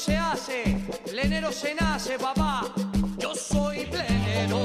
se 0.00 0.16
hace, 0.16 0.78
plenero 1.04 1.52
se 1.52 1.74
nace, 1.74 2.18
papá. 2.18 2.62
Yo 3.18 3.34
soy 3.34 3.84
plenero 3.84 4.58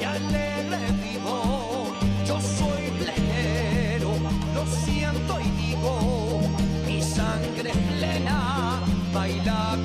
y 0.00 0.02
alegre 0.02 0.78
vivo. 1.04 1.86
Yo 2.26 2.40
soy 2.40 2.90
plenero, 2.98 4.10
lo 4.52 4.66
siento 4.66 5.38
y 5.40 5.48
digo, 5.62 6.40
mi 6.84 7.00
sangre 7.00 7.70
es 7.70 7.76
plena, 7.96 8.80
baila 9.14 9.78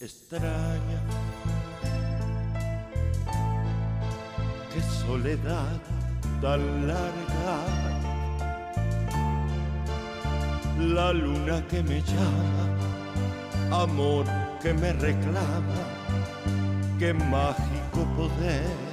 Extraña, 0.00 1.02
qué 4.72 4.80
soledad 5.06 5.80
tan 6.40 6.88
larga. 6.88 7.56
La 10.78 11.12
luna 11.12 11.62
que 11.68 11.82
me 11.82 12.00
llama, 12.00 13.82
amor 13.82 14.24
que 14.62 14.72
me 14.72 14.92
reclama, 14.94 15.80
qué 16.98 17.12
mágico 17.12 18.06
poder. 18.16 18.88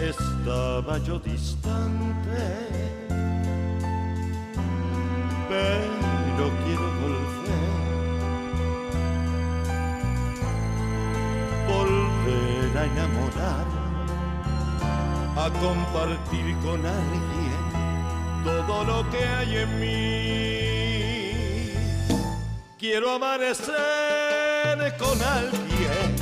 Estaba 0.00 0.98
yo 0.98 1.18
distante 1.20 2.74
quiero 6.36 6.86
volver, 7.00 7.74
volver 11.68 12.78
a 12.78 12.84
enamorarme, 12.84 13.82
a 15.36 15.50
compartir 15.60 16.46
con 16.58 16.84
alguien 16.84 17.64
todo 18.44 18.84
lo 18.84 19.10
que 19.10 19.24
hay 19.24 19.56
en 19.58 19.80
mí. 19.80 20.14
Quiero 22.78 23.12
amanecer 23.12 23.74
con 24.98 25.22
alguien 25.22 26.16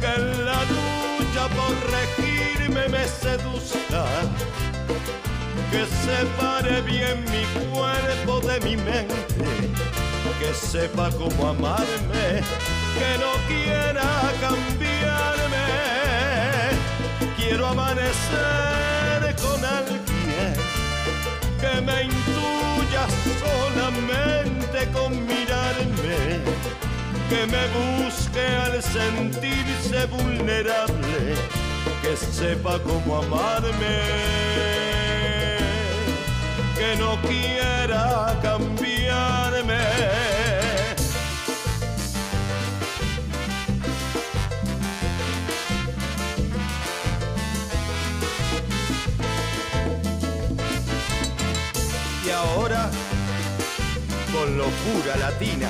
que 0.00 0.06
en 0.06 0.44
la 0.44 0.60
lucha 0.64 1.48
por 1.56 1.74
regirme 1.90 2.88
me 2.88 3.06
seduzca 3.06 4.04
que 5.74 5.86
separe 6.06 6.82
bien 6.82 7.24
mi 7.32 7.44
cuerpo 7.74 8.40
de 8.46 8.60
mi 8.60 8.76
mente, 8.76 9.44
que 10.38 10.54
sepa 10.54 11.10
cómo 11.10 11.48
amarme, 11.48 12.26
que 12.98 13.10
no 13.22 13.32
quiera 13.48 14.08
cambiarme. 14.40 15.66
Quiero 17.36 17.66
amanecer 17.66 19.34
con 19.42 19.64
alguien 19.64 20.54
que 21.60 21.80
me 21.80 22.04
intuya 22.04 23.04
solamente 23.42 24.78
con 24.92 25.10
mirarme, 25.26 26.20
que 27.30 27.40
me 27.52 27.64
busque 27.78 28.46
al 28.64 28.80
sentirse 28.80 30.06
vulnerable, 30.06 31.34
que 32.00 32.16
sepa 32.16 32.78
cómo 32.78 33.18
amarme 33.18 34.73
no 36.96 37.20
quiera 37.22 38.38
cambiarme. 38.42 39.78
Y 52.24 52.30
ahora, 52.30 52.90
con 54.32 54.56
locura 54.56 55.16
latina. 55.18 55.68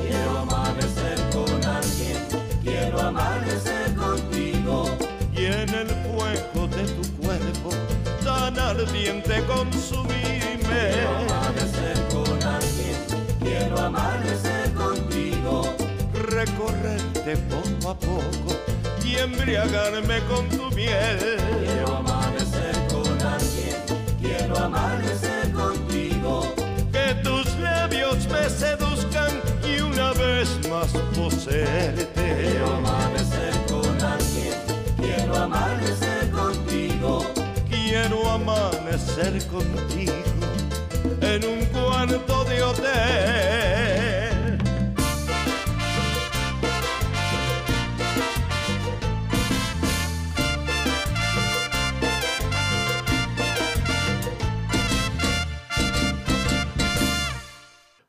Quiero 0.00 0.38
amanecer 0.38 1.18
con 1.30 1.64
alguien, 1.64 2.18
quiero 2.62 3.00
amanecer 3.00 3.81
en 5.74 5.88
el 5.88 5.88
fuego 5.88 6.68
de 6.68 6.84
tu 6.84 7.02
cuerpo 7.22 7.70
tan 8.24 8.58
ardiente 8.58 9.42
consumirme. 9.46 10.90
Quiero 10.92 11.16
amanecer 11.18 12.08
con 12.12 12.42
alguien, 12.42 12.98
quiero 13.40 13.78
amanecer 13.78 14.72
contigo. 14.74 15.74
Recorrerte 16.28 17.36
poco 17.48 17.90
a 17.90 17.98
poco 17.98 18.56
y 19.04 19.16
embriagarme 19.16 20.20
con 20.24 20.46
tu 20.50 20.70
miel. 20.76 21.18
Quiero 21.64 21.96
amanecer 21.96 22.74
con 22.88 23.22
alguien, 23.26 23.76
quiero 24.20 24.58
amanecer 24.58 25.52
contigo. 25.52 26.54
Que 26.92 27.14
tus 27.22 27.46
labios 27.58 28.26
me 28.28 28.48
seduzcan 28.50 29.40
y 29.64 29.80
una 29.80 30.12
vez 30.12 30.48
más 30.68 30.88
poseerte. 31.16 32.12
Quiero 32.14 32.74
amanecer 32.74 33.21
amanecer 35.42 36.30
contigo. 36.30 37.24
Quiero 37.68 38.30
amanecer 38.30 39.44
contigo 39.48 40.12
en 41.20 41.44
un 41.44 41.64
cuarto 41.66 42.44
de 42.44 42.62
hotel. 42.62 44.58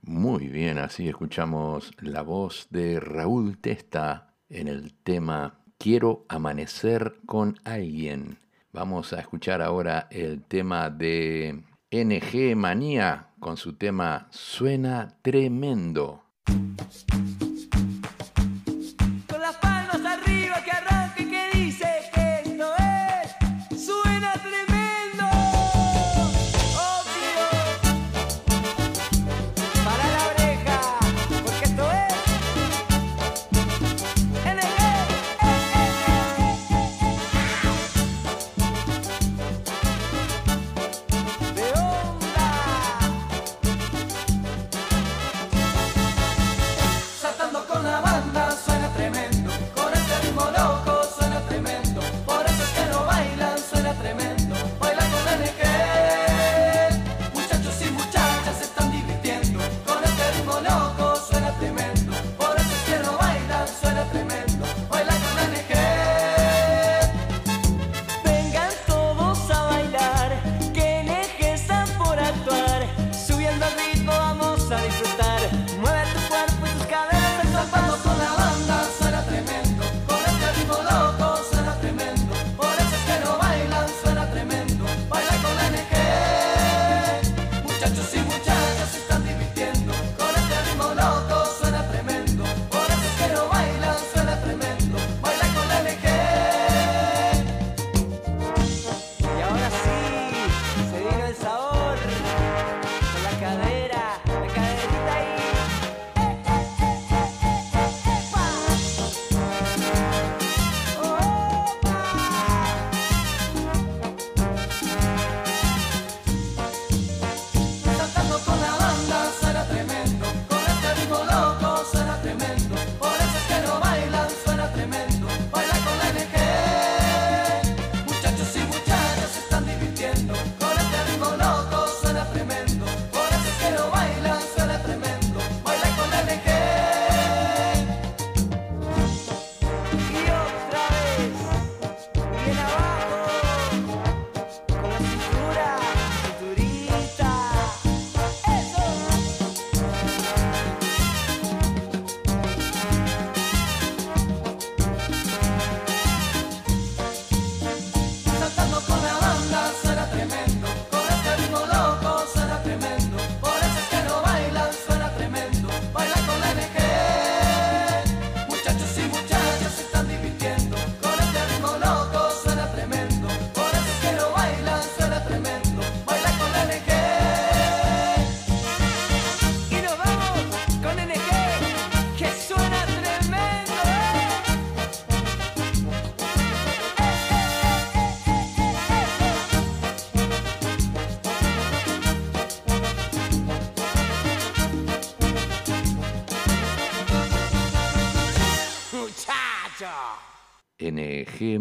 Muy 0.02 0.48
bien, 0.48 0.78
así 0.78 1.10
escuchamos 1.10 1.92
la 2.00 2.22
voz 2.22 2.68
de 2.70 3.00
Raúl 3.00 3.58
Testa 3.58 4.36
en 4.50 4.68
el 4.68 4.94
tema 4.94 5.63
Quiero 5.84 6.24
amanecer 6.30 7.16
con 7.26 7.60
alguien. 7.66 8.40
Vamos 8.72 9.12
a 9.12 9.20
escuchar 9.20 9.62
ahora 9.62 10.08
el 10.12 10.42
tema 10.46 10.90
de 10.90 11.62
NG 11.92 12.56
Manía 12.56 13.32
con 13.42 13.58
su 13.58 13.74
tema 13.74 14.30
Suena 14.32 15.18
Tremendo. 15.22 16.24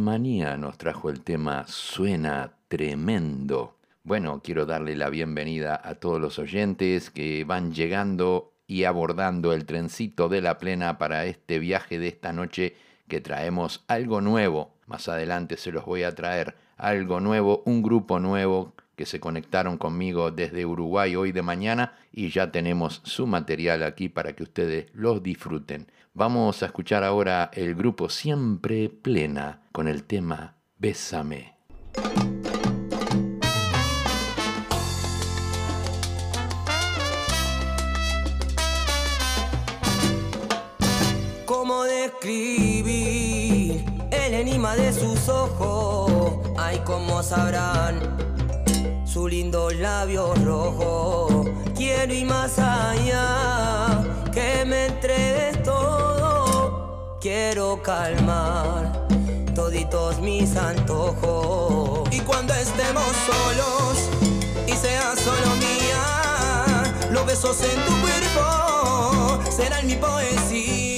Manía 0.02 0.56
nos 0.56 0.78
trajo 0.78 1.10
el 1.10 1.20
tema 1.20 1.64
Suena 1.68 2.54
Tremendo. 2.66 3.76
Bueno, 4.02 4.40
quiero 4.42 4.66
darle 4.66 4.96
la 4.96 5.08
bienvenida 5.10 5.80
a 5.80 5.94
todos 5.94 6.20
los 6.20 6.40
oyentes 6.40 7.08
que 7.08 7.44
van 7.44 7.72
llegando 7.72 8.52
y 8.66 8.82
abordando 8.82 9.52
el 9.52 9.64
trencito 9.64 10.28
de 10.28 10.40
la 10.40 10.58
plena 10.58 10.98
para 10.98 11.26
este 11.26 11.60
viaje 11.60 12.00
de 12.00 12.08
esta 12.08 12.32
noche 12.32 12.74
que 13.06 13.20
traemos 13.20 13.84
algo 13.86 14.20
nuevo. 14.20 14.74
Más 14.86 15.08
adelante 15.08 15.56
se 15.56 15.70
los 15.70 15.84
voy 15.84 16.02
a 16.02 16.16
traer 16.16 16.56
algo 16.78 17.20
nuevo, 17.20 17.62
un 17.64 17.80
grupo 17.80 18.18
nuevo 18.18 18.74
que 18.96 19.06
se 19.06 19.20
conectaron 19.20 19.78
conmigo 19.78 20.32
desde 20.32 20.66
Uruguay 20.66 21.14
hoy 21.14 21.30
de 21.30 21.42
mañana 21.42 21.94
y 22.10 22.30
ya 22.30 22.50
tenemos 22.50 23.02
su 23.04 23.28
material 23.28 23.84
aquí 23.84 24.08
para 24.08 24.32
que 24.32 24.42
ustedes 24.42 24.86
los 24.94 25.22
disfruten. 25.22 25.86
Vamos 26.14 26.62
a 26.62 26.66
escuchar 26.66 27.04
ahora 27.04 27.50
el 27.54 27.74
grupo 27.74 28.10
Siempre 28.10 28.90
Plena 28.90 29.62
con 29.72 29.88
el 29.88 30.04
tema 30.04 30.58
Bésame. 30.76 31.56
¿Cómo 41.46 41.84
describir 41.84 43.82
el 44.10 44.34
enigma 44.34 44.76
de 44.76 44.92
sus 44.92 45.30
ojos? 45.30 46.46
Ay, 46.58 46.82
cómo 46.84 47.22
sabrán 47.22 48.00
su 49.06 49.28
lindo 49.28 49.70
labio 49.70 50.34
rojo. 50.34 51.46
Quiero 51.74 52.12
ir 52.12 52.26
más 52.26 52.58
allá, 52.58 54.04
que 54.32 54.64
me 54.64 54.86
entregues 54.86 55.62
todo. 55.62 57.18
Quiero 57.20 57.80
calmar 57.82 59.06
toditos 59.54 60.18
mis 60.20 60.56
antojos. 60.56 62.08
Y 62.10 62.20
cuando 62.20 62.54
estemos 62.54 63.04
solos 63.26 64.08
y 64.66 64.72
sea 64.72 65.14
solo 65.16 65.54
mía, 65.56 67.10
los 67.10 67.26
besos 67.26 67.58
en 67.62 67.84
tu 67.84 67.92
cuerpo 68.00 69.50
serán 69.50 69.86
mi 69.86 69.96
poesía. 69.96 70.91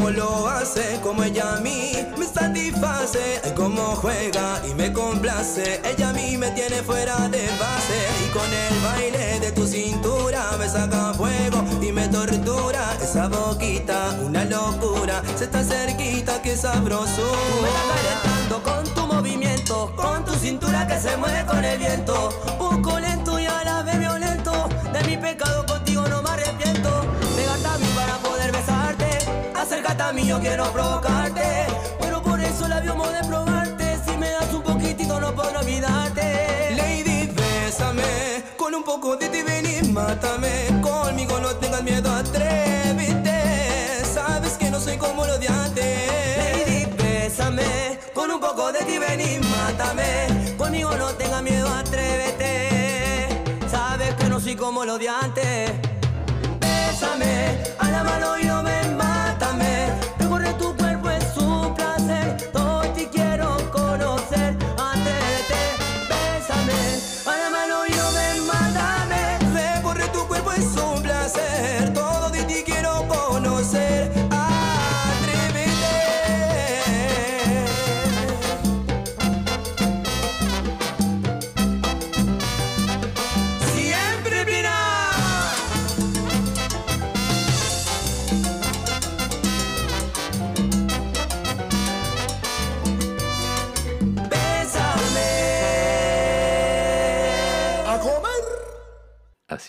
Como 0.00 0.10
lo 0.12 0.48
hace, 0.48 0.98
como 1.02 1.22
ella 1.22 1.56
a 1.56 1.60
mí 1.60 1.92
me 2.16 2.24
satisface. 2.24 3.42
Ay, 3.44 3.52
como 3.54 3.82
juega 3.96 4.62
y 4.66 4.72
me 4.74 4.90
complace. 4.94 5.78
Ella 5.84 6.08
a 6.08 6.12
mí 6.14 6.38
me 6.38 6.50
tiene 6.52 6.76
fuera 6.76 7.28
de 7.28 7.46
base. 7.58 7.98
Y 8.24 8.30
con 8.32 8.50
el 8.50 8.80
baile 8.80 9.40
de 9.40 9.52
tu 9.52 9.66
cintura 9.66 10.56
me 10.58 10.66
saca 10.68 11.12
fuego 11.12 11.62
y 11.82 11.92
me 11.92 12.08
tortura. 12.08 12.96
Esa 13.02 13.28
boquita, 13.28 14.16
una 14.24 14.46
locura. 14.46 15.22
Se 15.36 15.44
está 15.44 15.62
cerquita, 15.62 16.40
que 16.40 16.56
sabrosura. 16.56 17.20
Con 18.64 18.84
tu 18.94 19.06
movimiento, 19.06 19.92
con 19.96 20.24
tu 20.24 20.32
cintura 20.34 20.86
que 20.86 20.98
se 20.98 21.14
mueve 21.18 21.44
con 21.44 21.62
el 21.62 21.78
viento. 21.78 22.30
Poco 22.58 22.98
lento 22.98 23.38
y 23.38 23.44
a 23.44 23.64
la 23.64 23.82
vez 23.82 23.98
violento. 23.98 24.68
De 24.94 25.04
mi 25.04 25.16
pecado 25.18 25.59
Quiero 30.40 30.72
provocarte. 30.72 31.66
Pero 32.00 32.22
por 32.22 32.40
eso 32.40 32.66
la 32.66 32.80
vio 32.80 32.94
de 32.94 33.24
probarte. 33.28 33.98
Si 34.06 34.16
me 34.16 34.30
das 34.30 34.52
un 34.54 34.62
poquitito, 34.62 35.20
no 35.20 35.34
puedo 35.34 35.58
olvidarte. 35.58 36.74
Lady, 36.76 37.26
bésame. 37.26 38.44
Con 38.56 38.74
un 38.74 38.82
poco 38.82 39.16
de 39.16 39.28
ti 39.28 39.42
ven 39.42 39.66
y 39.66 39.88
mátame. 39.88 40.80
Conmigo 40.80 41.38
no 41.40 41.54
tengas 41.56 41.82
miedo, 41.82 42.10
atrévete. 42.10 44.04
Sabes 44.04 44.52
que 44.54 44.70
no 44.70 44.80
soy 44.80 44.96
como 44.96 45.26
lo 45.26 45.38
de 45.38 45.48
antes. 45.48 46.36
Lady, 46.38 46.86
bésame. 46.96 47.98
Con 48.14 48.30
un 48.30 48.40
poco 48.40 48.72
de 48.72 48.80
ti 48.84 48.98
ven 48.98 49.20
y 49.20 49.38
mátame. 49.38 50.56
Conmigo 50.56 50.96
no 50.96 51.08
tengas 51.14 51.42
miedo, 51.42 51.68
atrévete. 51.68 53.28
Sabes 53.70 54.14
que 54.14 54.28
no 54.28 54.40
soy 54.40 54.56
como 54.56 54.84
lo 54.84 54.98
de 54.98 55.08
antes. 55.08 55.72
Bésame, 56.60 57.58
a 57.78 57.90
la 57.90 58.04
mano 58.04 58.38
y 58.38 58.44
no 58.44 58.62
me 58.62 58.82
mátame. 58.96 60.09
Un 71.40 72.19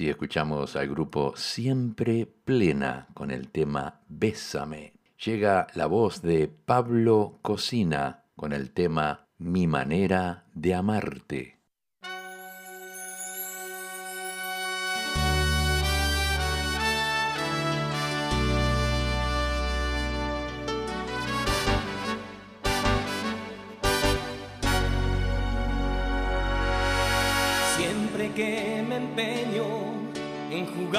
Así 0.01 0.09
escuchamos 0.09 0.75
al 0.75 0.89
grupo 0.89 1.33
Siempre 1.35 2.25
Plena 2.25 3.05
con 3.13 3.29
el 3.29 3.49
tema 3.49 4.01
Bésame. 4.07 4.93
Llega 5.23 5.67
la 5.75 5.85
voz 5.85 6.23
de 6.23 6.47
Pablo 6.47 7.37
Cocina 7.43 8.23
con 8.35 8.51
el 8.51 8.71
tema 8.71 9.27
Mi 9.37 9.67
manera 9.67 10.45
de 10.55 10.73
amarte. 10.73 11.60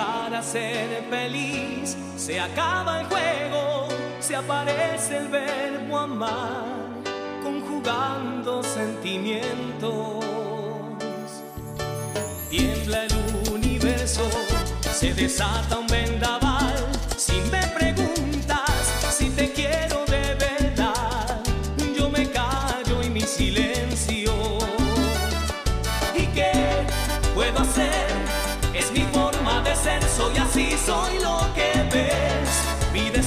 En 0.02 0.08
jugar 0.08 0.34
a 0.34 0.42
ser 0.42 1.04
feliz, 1.10 1.96
se 2.16 2.40
acaba 2.40 3.00
el 3.00 3.06
juego, 3.06 3.88
se 4.20 4.36
aparece 4.36 5.18
el 5.18 5.28
verbo 5.28 5.98
amar, 5.98 6.64
conjugando 7.42 8.62
sentimientos. 8.62 10.24
Tiembla 12.50 13.04
el 13.04 13.52
universo, 13.52 14.28
se 14.92 15.14
desata 15.14 15.78
un 15.78 15.86
vendaval. 15.86 16.74
Si 17.16 17.40
me 17.50 17.66
preguntas 17.68 18.01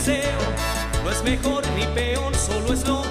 no 0.08 1.10
es 1.10 1.24
mejor 1.24 1.64
ni 1.76 1.84
peor, 1.96 2.36
solo 2.36 2.74
es 2.74 2.88
lo 2.88 3.02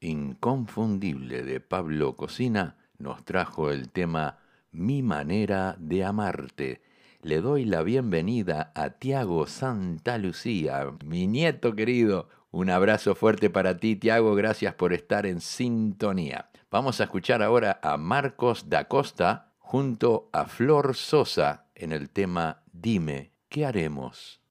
inconfundible 0.00 1.42
de 1.42 1.60
Pablo 1.60 2.16
Cocina, 2.16 2.76
nos 2.98 3.24
trajo 3.24 3.70
el 3.70 3.90
tema 3.90 4.38
Mi 4.70 5.02
manera 5.02 5.76
de 5.78 6.04
amarte. 6.04 6.82
Le 7.22 7.40
doy 7.40 7.64
la 7.64 7.82
bienvenida 7.82 8.72
a 8.74 8.90
Tiago 8.90 9.46
Santa 9.46 10.18
Lucía, 10.18 10.92
mi 11.04 11.26
nieto 11.26 11.74
querido. 11.74 12.28
Un 12.50 12.68
abrazo 12.68 13.14
fuerte 13.14 13.48
para 13.48 13.78
ti, 13.78 13.96
Tiago. 13.96 14.34
Gracias 14.34 14.74
por 14.74 14.92
estar 14.92 15.24
en 15.24 15.40
sintonía. 15.40 16.50
Vamos 16.70 17.00
a 17.00 17.04
escuchar 17.04 17.42
ahora 17.42 17.80
a 17.82 17.96
Marcos 17.96 18.68
da 18.68 18.88
Costa 18.88 19.52
junto 19.58 20.28
a 20.32 20.46
Flor 20.46 20.94
Sosa 20.94 21.66
en 21.74 21.92
el 21.92 22.10
tema 22.10 22.62
Dime, 22.72 23.32
¿qué 23.48 23.64
haremos? 23.64 24.41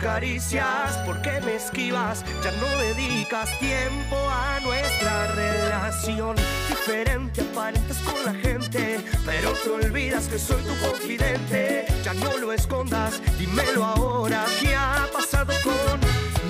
Caricias, 0.00 0.96
porque 1.04 1.40
me 1.44 1.56
esquivas? 1.56 2.24
Ya 2.42 2.50
no 2.52 2.66
dedicas 2.78 3.56
tiempo 3.58 4.16
a 4.16 4.58
nuestra 4.60 5.26
relación. 5.28 6.36
Diferente 6.68 7.42
aparentas 7.42 7.98
con 7.98 8.24
la 8.24 8.34
gente, 8.34 9.00
pero 9.24 9.52
te 9.52 9.68
olvidas 9.68 10.26
que 10.28 10.38
soy 10.38 10.62
tu 10.62 10.74
confidente. 10.86 11.86
Ya 12.02 12.14
no 12.14 12.36
lo 12.38 12.52
escondas, 12.52 13.20
dímelo 13.38 13.84
ahora. 13.84 14.44
¿Qué 14.60 14.74
ha 14.74 15.06
pasado 15.12 15.52
con 15.62 16.00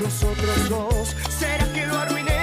nosotros 0.01 0.69
dos? 0.69 1.17
¿Será 1.29 1.65
que 1.73 1.87
lo 1.87 1.99
arruiné? 1.99 2.40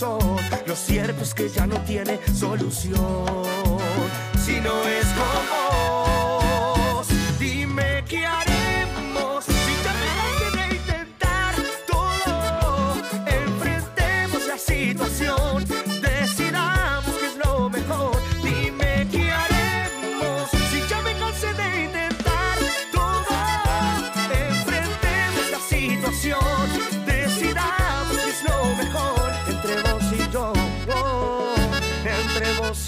Lo 0.00 0.76
cierto 0.76 1.22
es 1.22 1.34
que 1.34 1.50
ya 1.50 1.66
no 1.66 1.76
tiene 1.84 2.18
solución. 2.34 3.36
Si 4.42 4.58
no 4.60 4.82
es 4.84 5.04
como 5.08 5.69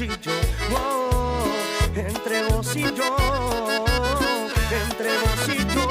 yo, 0.08 0.32
entre 1.94 2.44
vos 2.44 2.74
y 2.76 2.82
yo, 2.82 3.16
entre 4.88 5.10
vos 5.18 5.48
y 5.48 5.74
yo. 5.74 5.88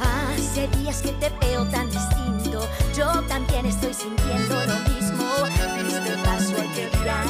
Hace 0.00 0.68
días 0.78 1.02
que 1.02 1.12
te 1.12 1.28
veo 1.40 1.64
tan 1.66 1.90
distinto, 1.90 2.66
yo 2.96 3.22
también 3.28 3.66
estoy 3.66 3.92
sintiendo 3.92 4.54
lo 4.64 4.74
mismo. 4.90 5.26
Este 5.86 6.16
paso 6.24 6.54
hay 6.60 6.68
que 6.68 6.88
dirán, 6.96 7.28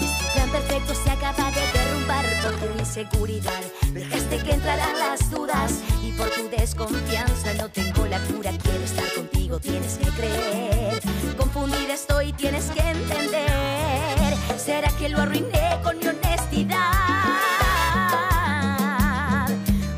y 0.00 0.04
este 0.04 0.24
plan 0.34 0.50
perfecto 0.50 0.94
se 0.94 1.10
acaba 1.10 1.50
de 1.50 1.60
derrumbar 1.72 2.26
por 2.42 2.52
tu 2.52 2.78
inseguridad. 2.78 3.62
Dejaste 3.92 4.38
que 4.38 4.52
entraran 4.52 4.98
las 4.98 5.30
dudas 5.30 5.80
y 6.02 6.12
por 6.12 6.30
tu 6.30 6.48
desconfianza 6.48 7.54
no 7.54 7.68
tengo 7.68 8.06
la 8.06 8.20
cura. 8.20 8.52
Quiero 8.62 8.84
estar 8.84 9.12
contigo, 9.14 9.58
tienes 9.58 9.98
que 9.98 10.08
creer. 10.10 11.00
Confundir 11.36 11.90
estoy, 12.22 12.32
tienes 12.32 12.70
que 12.70 12.80
entender. 12.80 14.34
¿Será 14.56 14.88
que 14.98 15.08
lo 15.08 15.18
arruiné 15.20 15.80
con 15.82 15.98
mi 15.98 16.06
honestidad? 16.06 16.78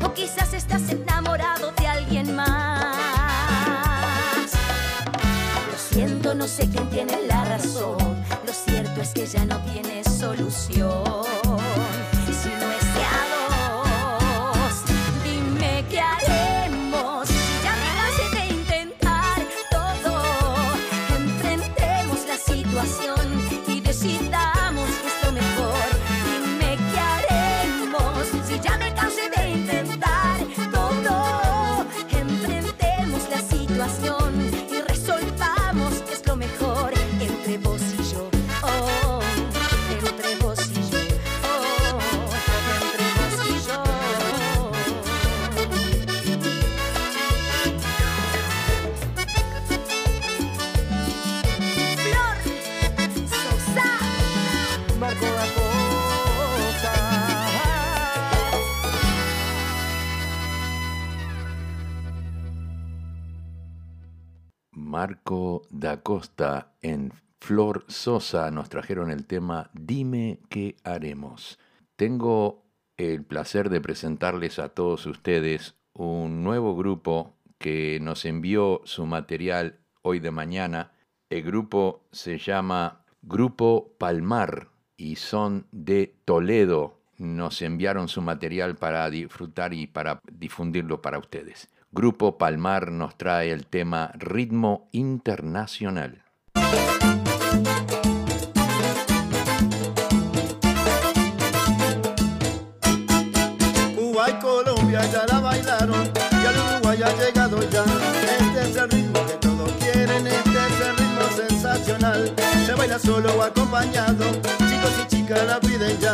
O 0.03 0.13
quizás 0.13 0.53
estás 0.53 0.89
enamorado 0.89 1.71
de 1.73 1.87
alguien 1.87 2.35
más. 2.35 2.95
Lo 5.71 5.77
siento, 5.77 6.33
no 6.33 6.47
sé 6.47 6.69
quién 6.69 6.89
tiene 6.89 7.21
la 7.27 7.45
razón. 7.45 7.97
Lo 8.45 8.53
cierto 8.53 9.01
es 9.01 9.09
que 9.09 9.25
ya 9.25 9.45
no 9.45 9.59
tiene 9.65 10.03
solución. 10.03 11.44
Sosa 67.87 68.51
nos 68.51 68.69
trajeron 68.69 69.11
el 69.11 69.25
tema 69.25 69.69
Dime 69.73 70.39
qué 70.49 70.75
haremos. 70.83 71.59
Tengo 71.95 72.63
el 72.97 73.23
placer 73.23 73.69
de 73.69 73.81
presentarles 73.81 74.59
a 74.59 74.69
todos 74.69 75.05
ustedes 75.05 75.75
un 75.93 76.43
nuevo 76.43 76.75
grupo 76.75 77.35
que 77.57 77.99
nos 78.01 78.25
envió 78.25 78.81
su 78.85 79.05
material 79.05 79.79
hoy 80.01 80.19
de 80.19 80.31
mañana. 80.31 80.91
El 81.29 81.43
grupo 81.43 82.05
se 82.11 82.37
llama 82.37 83.05
Grupo 83.21 83.95
Palmar 83.97 84.69
y 84.97 85.15
son 85.15 85.67
de 85.71 86.15
Toledo. 86.25 87.01
Nos 87.17 87.61
enviaron 87.61 88.07
su 88.07 88.21
material 88.21 88.75
para 88.75 89.09
disfrutar 89.09 89.73
y 89.73 89.87
para 89.87 90.21
difundirlo 90.31 91.01
para 91.01 91.17
ustedes. 91.17 91.69
Grupo 91.91 92.37
Palmar 92.37 92.91
nos 92.91 93.17
trae 93.17 93.51
el 93.51 93.67
tema 93.67 94.11
Ritmo 94.15 94.89
Internacional. 94.91 96.25
Ya 105.11 105.25
la 105.27 105.39
bailaron 105.39 106.11
y 106.31 106.45
al 106.45 106.55
Uruguay 106.57 106.99
ha 107.03 107.11
llegado 107.23 107.59
ya. 107.69 107.83
Este 108.39 108.69
es 108.69 108.75
el 108.75 108.89
ritmo 108.89 109.25
que 109.25 109.33
todos 109.33 109.71
quieren, 109.79 110.27
este 110.27 110.49
es 110.49 110.87
el 110.87 110.97
ritmo 110.97 111.21
sensacional. 111.35 112.33
Se 112.65 112.73
baila 112.73 112.99
solo 112.99 113.33
o 113.37 113.43
acompañado, 113.43 114.25
chicos 114.67 114.93
y 115.03 115.15
chicas 115.15 115.45
la 115.45 115.59
piden 115.59 115.99
ya. 115.99 116.13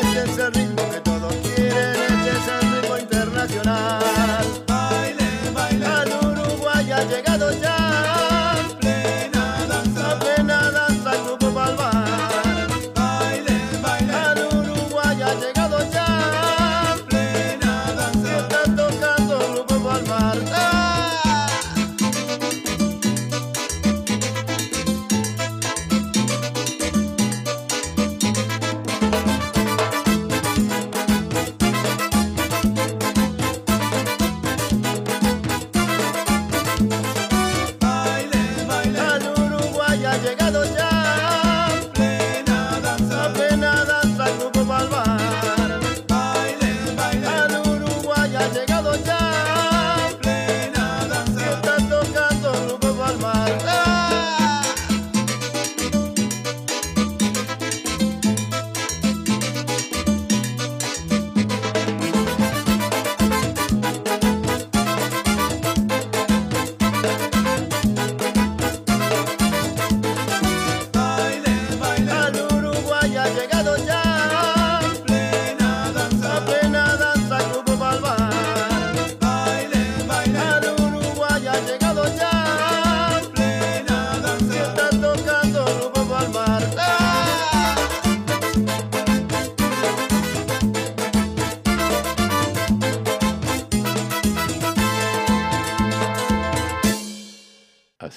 Este 0.00 0.30
es 0.30 0.38
el 0.38 0.52
ritmo 0.52 0.90
que 0.90 1.00
todos 1.00 1.34
quieren, 1.54 1.96
este 2.00 2.30
es 2.30 2.48
el 2.62 2.72
ritmo 2.72 2.98
internacional 2.98 4.00
ha 7.00 7.04
llegado 7.04 7.50
ya. 7.60 7.79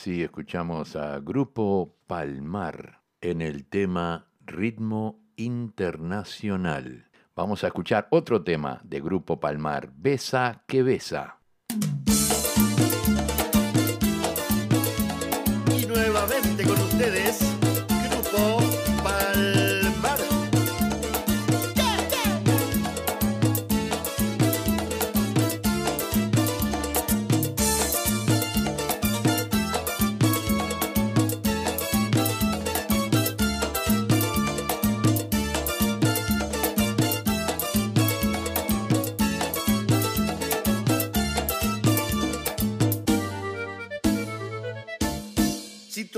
Así 0.03 0.21
escuchamos 0.21 0.97
a 0.97 1.17
Grupo 1.21 1.95
Palmar 2.07 2.99
en 3.21 3.41
el 3.41 3.63
tema 3.63 4.27
Ritmo 4.45 5.21
Internacional. 5.37 7.09
Vamos 7.37 7.63
a 7.63 7.67
escuchar 7.67 8.09
otro 8.09 8.43
tema 8.43 8.81
de 8.83 8.99
Grupo 8.99 9.39
Palmar, 9.39 9.93
Besa 9.95 10.61
que 10.67 10.83
Besa. 10.83 11.37
Y 15.71 15.85
nuevamente 15.85 16.65
con 16.65 16.77
ustedes, 16.81 17.52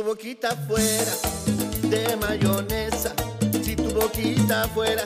boquita 0.06 0.56
fuera 0.68 1.12
de 1.90 2.16
mayonesa, 2.18 3.12
si 3.64 3.76
tu 3.76 3.90
boquita 3.92 4.68
fuera 4.68 5.02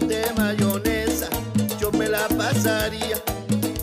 de 0.00 0.24
mayonesa, 0.36 1.28
yo 1.78 1.92
me 1.92 2.08
la 2.08 2.26
pasaría, 2.36 3.16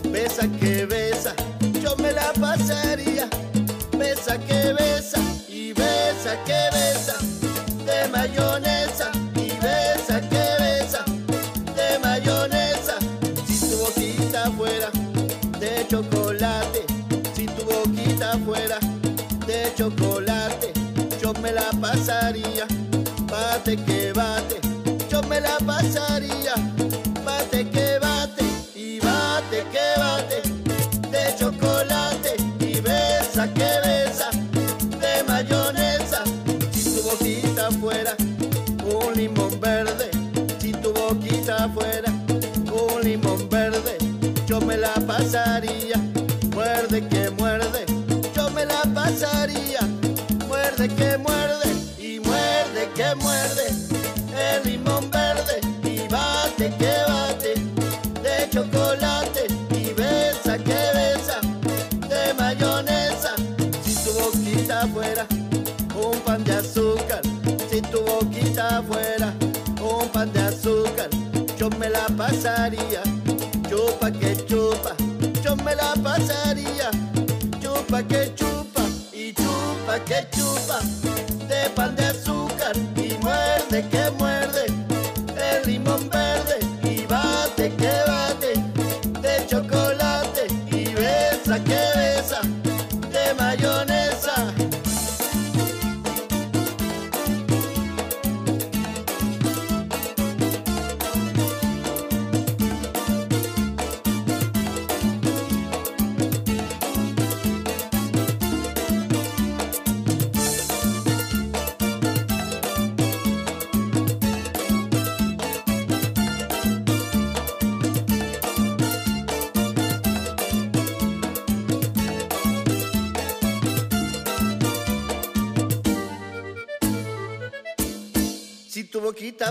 besa 0.10 0.50
que 0.60 0.86
besa, 0.86 1.34
yo 1.82 1.96
me 1.96 2.12
la 2.12 2.34
pasaría, 2.34 3.30
besa 3.98 4.38
que 4.40 4.74
besa 4.74 5.20
y 5.48 5.72
besa 5.72 6.36
que 6.44 6.62
besa 6.74 7.01
pasaría, 22.32 22.66
bate 23.30 23.76
que 23.76 24.14
bate, 24.14 24.60
yo 25.10 25.22
me 25.24 25.42
la 25.42 25.58
pasaría, 25.66 26.54
bate 27.26 27.70
que 27.70 28.00
bate 28.00 28.44
y 28.74 29.00
bate 29.00 29.66
que 29.72 30.00
bate, 30.00 30.42
de 31.10 31.36
chocolate 31.38 32.36
y 32.60 32.80
besa 32.80 33.54
que 33.54 33.70
besa, 33.84 34.30
de 35.02 35.24
mayonesa, 35.28 36.24
si 36.72 36.96
tu 36.96 37.04
boquita 37.04 37.70
fuera 37.72 38.16
un 38.86 39.14
limón 39.14 39.60
verde, 39.60 40.10
si 40.60 40.72
tu 40.72 40.94
boquita 40.94 41.70
fuera 41.70 42.12
un 42.72 43.02
limón 43.02 43.50
verde, 43.50 43.98
yo 44.46 44.62
me 44.62 44.78
la 44.78 44.94
pasaría, 45.06 45.98
muerde 46.54 47.06
que 47.10 47.30
muerde, 47.32 47.86
yo 48.34 48.50
me 48.52 48.66
la 48.66 48.82
pasaría, 48.94 49.82
muerde 50.48 50.88
que 50.88 51.18
muerde 51.18 51.81
pasaría, 72.22 73.02
chupa 73.68 74.12
que 74.12 74.36
chupa, 74.46 74.96
yo 75.44 75.56
me 75.56 75.74
la 75.74 75.96
pasaría, 76.04 76.92
chupa 77.60 78.04
que 78.04 78.32
chupa 78.36 78.84
y 79.12 79.34
chupa 79.34 80.00
que 80.06 80.28
chupa, 80.30 80.78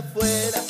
tu 0.02 0.69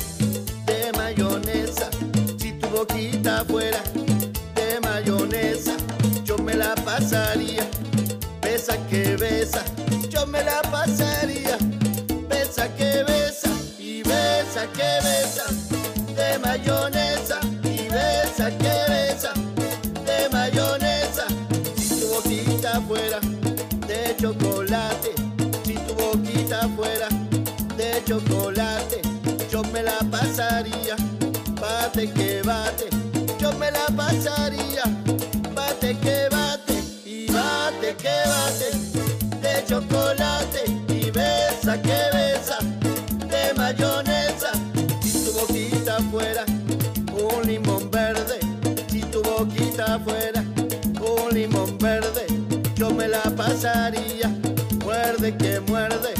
que 55.38 55.60
muerde, 55.60 56.14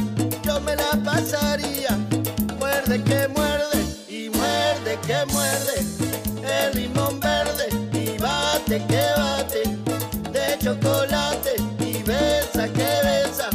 yo 0.44 0.60
me 0.60 0.76
la 0.76 0.90
pasaría, 1.04 1.96
muerde 2.58 3.02
que 3.02 3.28
muerde 3.28 3.84
y 4.08 4.28
muerde 4.28 4.98
que 5.06 5.24
muerde, 5.32 5.84
el 6.44 6.76
limón 6.76 7.18
verde 7.18 7.68
y 7.92 8.18
bate 8.18 8.84
que 8.86 9.04
bate, 9.16 9.62
de 10.30 10.58
chocolate 10.58 11.56
y 11.80 12.02
besa 12.02 12.68
que 12.68 12.90
besa, 13.02 13.48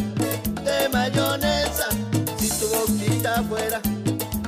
de 0.64 0.90
mayonesa, 0.90 1.90
si 2.38 2.50
tu 2.50 2.68
boquita 2.68 3.44
fuera 3.44 3.80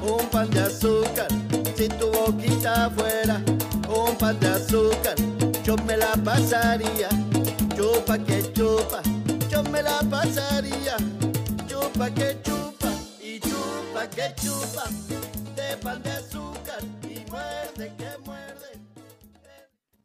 un 0.01 0.25
pan 0.29 0.49
de 0.49 0.59
azúcar, 0.61 1.27
si 1.75 1.87
tu 1.89 2.11
boquita 2.11 2.91
fuera 2.95 3.41
un 3.87 4.15
pan 4.17 4.37
de 4.39 4.47
azúcar, 4.47 5.06
que 14.17 14.33
chupa, 14.41 14.85
de 15.55 15.77
pan 15.77 16.01
de 16.01 16.09
azúcar 16.09 16.81
y 17.03 17.29
muerde 17.29 17.93
que 17.95 18.17
muerde. 18.25 18.81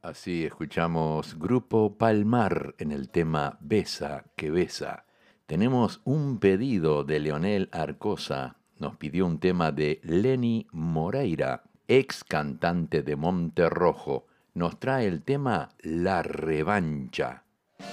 Así 0.02 0.44
escuchamos 0.44 1.38
Grupo 1.38 1.96
Palmar 1.96 2.74
en 2.76 2.92
el 2.92 3.08
tema 3.08 3.56
Besa 3.62 4.24
que 4.36 4.50
Besa. 4.50 5.06
Tenemos 5.46 6.02
un 6.04 6.38
pedido 6.38 7.04
de 7.04 7.20
Leonel 7.20 7.70
Arcosa. 7.72 8.56
Nos 8.78 8.98
pidió 8.98 9.24
un 9.24 9.38
tema 9.38 9.72
de 9.72 9.98
Lenny 10.02 10.66
Moreira, 10.72 11.62
ex 11.88 12.22
cantante 12.22 13.02
de 13.02 13.16
Monterrojo. 13.16 14.26
Nos 14.52 14.78
trae 14.78 15.06
el 15.06 15.22
tema 15.22 15.70
La 15.80 16.22
Revancha. 16.22 17.44
¡Ole! 17.78 17.86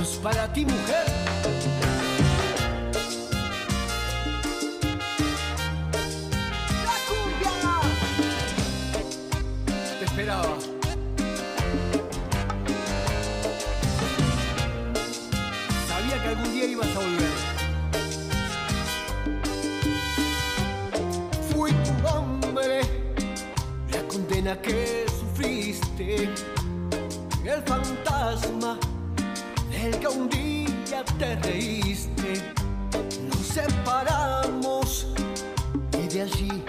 es 0.00 0.20
para 0.22 0.50
ti, 0.54 0.64
mujer. 0.64 1.07
Que 16.28 16.34
algún 16.34 16.52
día 16.52 16.64
ibas 16.66 16.88
a 16.88 17.00
volver. 17.00 17.36
Fui 21.50 21.72
tu 21.72 22.08
hombre, 22.08 22.82
la 23.92 24.02
condena 24.08 24.60
que 24.60 25.06
sufriste, 25.18 26.28
el 27.44 27.62
fantasma 27.66 28.78
del 29.70 29.98
que 29.98 30.08
un 30.08 30.28
día 30.28 31.04
te 31.18 31.36
reíste. 31.36 32.42
Nos 33.28 33.46
separamos 33.46 35.06
y 35.92 36.08
de 36.08 36.22
allí 36.22 36.62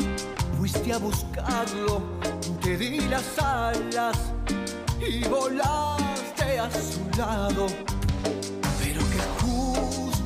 fuiste 0.57 0.93
a 0.93 0.97
buscarlo, 0.99 2.01
te 2.61 2.77
di 2.77 3.01
las 3.01 3.37
alas 3.39 4.17
y 4.99 5.27
volaste 5.27 6.59
a 6.59 6.69
su 6.71 7.17
lado. 7.17 7.67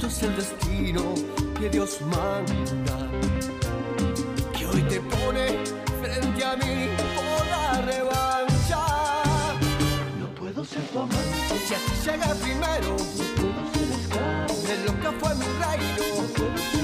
Justo 0.04 0.08
es 0.08 0.24
el 0.24 0.36
destino 0.36 1.02
que 1.58 1.70
Dios 1.70 2.02
manda 2.02 3.10
que 4.58 4.66
hoy 4.66 4.82
te 4.82 5.00
pone 5.00 5.64
frente 6.02 6.44
a 6.44 6.58
mí 6.58 6.90
por 7.16 7.48
la 7.48 7.82
revancha. 7.84 8.82
No 10.20 10.28
puedo 10.36 10.66
ser 10.66 10.82
tu 10.90 11.00
amante 11.00 11.56
si 11.66 11.74
así 11.74 12.10
llega 12.10 12.36
primero. 12.36 12.90
No 12.90 13.54
puedo 13.54 13.72
ser 13.74 13.92
esclavo 13.98 14.54
de 14.68 14.76
lo 14.86 14.94
que 15.00 15.10
fue 15.20 15.36
mi 15.36 15.46
reino. 15.64 16.04
No 16.18 16.28
puedo 16.34 16.58
ser 16.58 16.83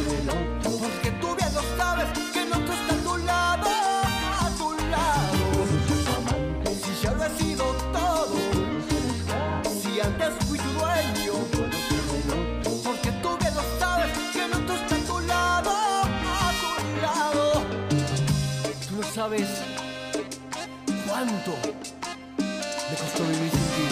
cuánto 21.19 21.51
me 21.67 22.95
costó 22.95 23.23
vivir 23.23 23.51
sin 23.51 23.67
ti. 23.75 23.85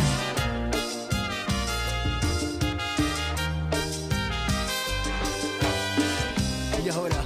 Y 6.85 6.89
ahora, 6.89 7.21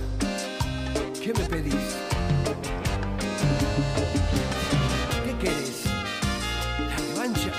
¿qué 1.22 1.34
me 1.34 1.44
pedís? 1.46 1.76
¿Qué 5.24 5.34
querés? 5.40 5.86
¿La 6.90 6.98
revancha? 6.98 7.52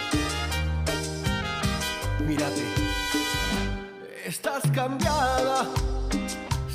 Mírate, 2.27 2.65
estás 4.27 4.63
cambiada, 4.75 5.67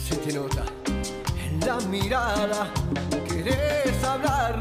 se 0.08 0.16
te 0.16 0.32
nota 0.34 0.64
en 1.46 1.60
la 1.60 1.76
mirada. 1.90 2.72
Querés 3.28 3.78
no 4.02 4.57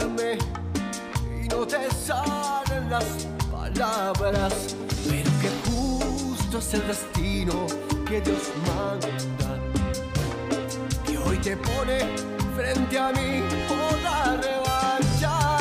te 1.66 1.90
salen 1.90 2.88
las 2.88 3.26
palabras, 3.50 4.76
pero 5.08 5.30
que 5.40 5.50
justo 5.68 6.58
es 6.58 6.74
el 6.74 6.86
destino 6.86 7.66
que 8.06 8.20
Dios 8.20 8.50
manda 8.66 9.08
que 11.04 11.18
hoy 11.18 11.36
te 11.38 11.56
pone 11.56 11.98
frente 12.54 12.98
a 12.98 13.10
mí 13.12 13.42
por 13.68 14.02
la 14.02 14.36
revancha. 14.36 15.58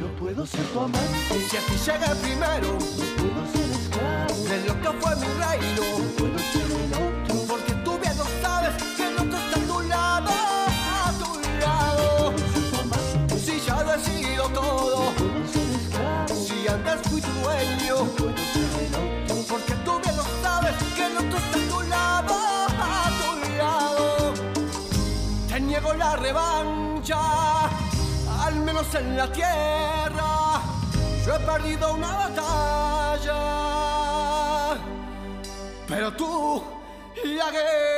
No 0.00 0.06
puedo 0.18 0.46
ser 0.46 0.64
tu 0.66 0.80
amante 0.80 1.48
si 1.50 1.56
aquí 1.56 1.76
llega 1.84 2.14
primero. 2.22 2.72
No 2.72 3.32
puedo 3.32 3.42
ser 3.52 3.70
esclavo 3.80 4.34
de 4.48 4.56
lo 4.68 4.74
que 4.80 4.90
fue 5.00 5.16
mi 5.16 5.26
reino. 5.42 6.33
Porque 19.48 19.74
tú 19.84 20.00
bien 20.00 20.16
lo 20.16 20.24
sabes 20.42 20.74
que 20.96 21.06
el 21.06 21.16
otro 21.16 21.38
está 21.38 21.58
a 21.58 21.68
tu 21.70 21.80
lado, 21.82 22.34
a 22.80 23.10
tu 23.20 23.30
lado. 23.56 24.34
Te 25.48 25.60
niego 25.60 25.94
la 25.94 26.16
revancha, 26.16 27.18
al 28.46 28.56
menos 28.56 28.94
en 28.94 29.16
la 29.16 29.30
tierra. 29.30 30.60
Yo 31.24 31.36
he 31.36 31.40
perdido 31.40 31.94
una 31.94 32.12
batalla, 32.12 33.40
pero 35.86 36.12
tú 36.12 36.62
la 37.24 37.50
guerra. 37.50 37.94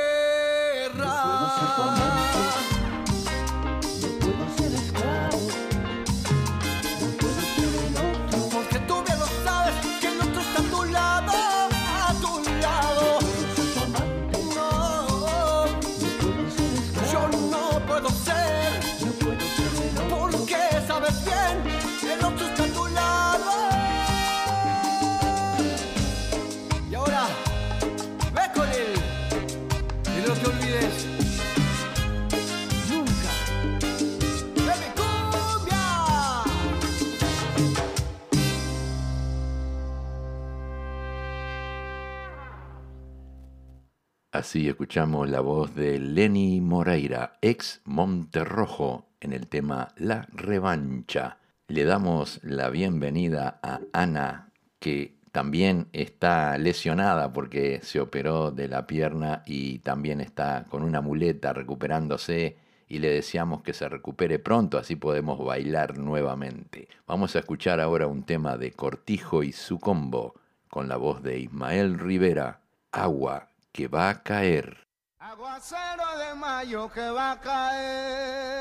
Escuchamos 44.65 45.29
la 45.29 45.39
voz 45.39 45.75
de 45.75 45.99
Lenny 45.99 46.61
Moreira, 46.61 47.37
ex 47.41 47.79
Monterrojo, 47.85 49.05
en 49.21 49.31
el 49.31 49.47
tema 49.47 49.89
La 49.97 50.27
Revancha. 50.33 51.37
Le 51.67 51.83
damos 51.83 52.39
la 52.43 52.71
bienvenida 52.71 53.59
a 53.61 53.81
Ana, 53.93 54.49
que 54.79 55.19
también 55.31 55.89
está 55.93 56.57
lesionada 56.57 57.31
porque 57.33 57.81
se 57.83 57.99
operó 57.99 58.49
de 58.49 58.67
la 58.67 58.87
pierna 58.87 59.43
y 59.45 59.77
también 59.79 60.21
está 60.21 60.65
con 60.69 60.81
una 60.81 61.01
muleta 61.01 61.53
recuperándose 61.53 62.57
y 62.87 62.97
le 62.97 63.11
deseamos 63.11 63.61
que 63.61 63.73
se 63.73 63.87
recupere 63.87 64.39
pronto, 64.39 64.79
así 64.79 64.95
podemos 64.95 65.43
bailar 65.43 65.99
nuevamente. 65.99 66.87
Vamos 67.05 67.35
a 67.35 67.39
escuchar 67.39 67.79
ahora 67.79 68.07
un 68.07 68.23
tema 68.23 68.57
de 68.57 68.71
Cortijo 68.71 69.43
y 69.43 69.51
su 69.51 69.79
combo, 69.79 70.33
con 70.67 70.89
la 70.89 70.97
voz 70.97 71.21
de 71.21 71.37
Ismael 71.39 71.99
Rivera, 71.99 72.61
Agua 72.91 73.49
que 73.77 73.87
va 73.87 74.09
a 74.09 74.23
caer. 74.23 74.75
Aguacero 75.19 76.07
de 76.17 76.33
mayo 76.33 76.89
que 76.89 77.07
va 77.11 77.33
a 77.33 77.39
caer. 77.39 78.57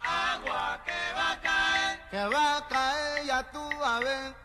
Agua 0.00 0.80
que 0.86 1.00
va 1.18 1.32
a 1.32 1.40
caer, 1.40 1.98
Que 2.12 2.24
va 2.32 2.56
a 2.58 2.68
caer, 2.68 3.26
ya 3.26 3.42
tú 3.50 3.66
a 3.82 3.98
ver. 3.98 4.43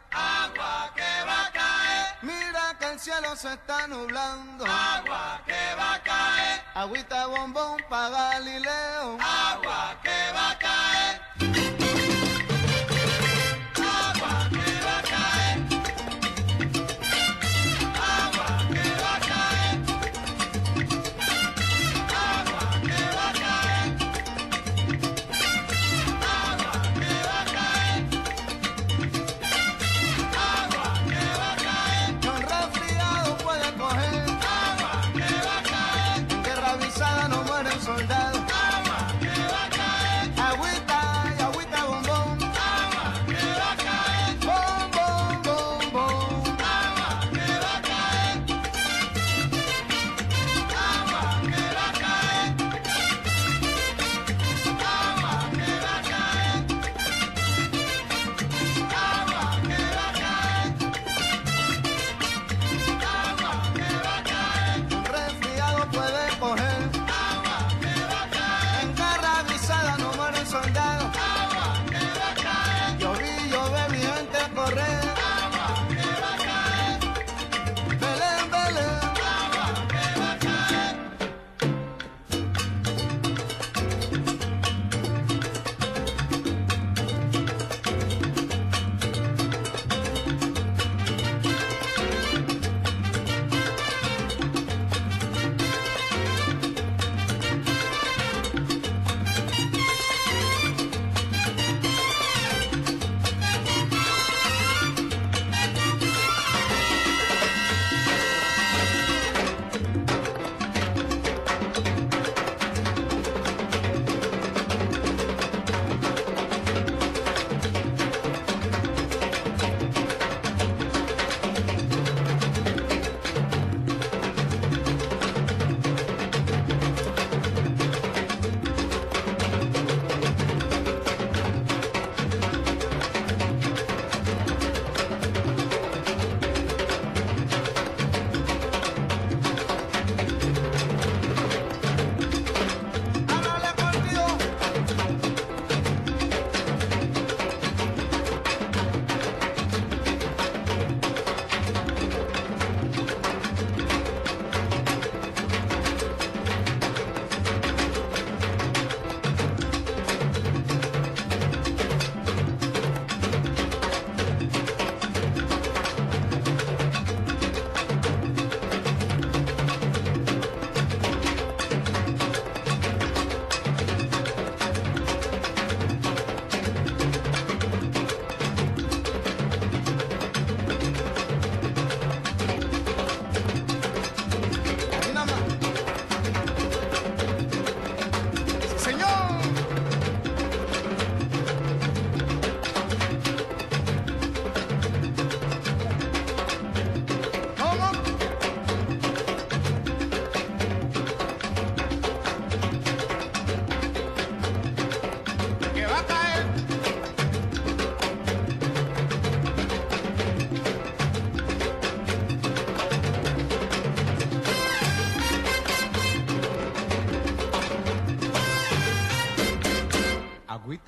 El 2.99 3.03
cielo 3.03 3.35
se 3.37 3.53
está 3.53 3.87
nublando. 3.87 4.65
agua 4.65 5.41
que 5.45 5.75
va 5.77 5.93
a 5.93 6.03
caer, 6.03 6.61
Agüita 6.75 7.27
bombón 7.27 7.77
para 7.89 8.09
Galileo. 8.09 9.17
agua 9.21 9.95
que 10.03 10.33
va 10.33 10.51
a 10.51 10.59
caer. 10.59 10.78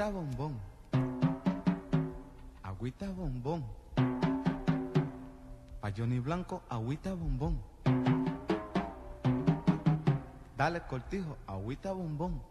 Agüita 0.02 0.20
bombón. 0.20 0.54
Agüita 2.64 3.08
bombón. 3.12 3.64
Pa' 5.80 5.91
Johnny 5.95 6.18
Blanco, 6.18 6.64
agüita 6.70 7.14
bombón. 7.14 7.62
Dale 10.58 10.82
cortijo, 10.88 11.38
agüita 11.45 11.91
bombón. 11.91 12.41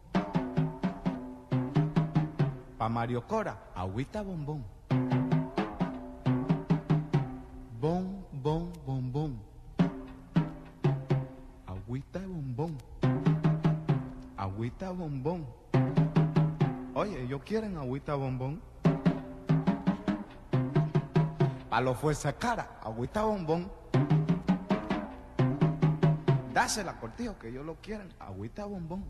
Pa' 2.79 2.89
Mario 2.89 3.27
Cora, 3.27 3.59
agüita 3.75 4.23
bombón. 4.23 4.65
Fuerza 22.11 22.33
cara, 22.33 22.81
agüita 22.83 23.23
bombón. 23.23 23.71
Dásela, 26.53 26.99
cortijo, 26.99 27.39
que 27.39 27.51
ellos 27.51 27.65
lo 27.65 27.77
quieren, 27.77 28.13
agüita 28.19 28.65
bombón. 28.65 29.05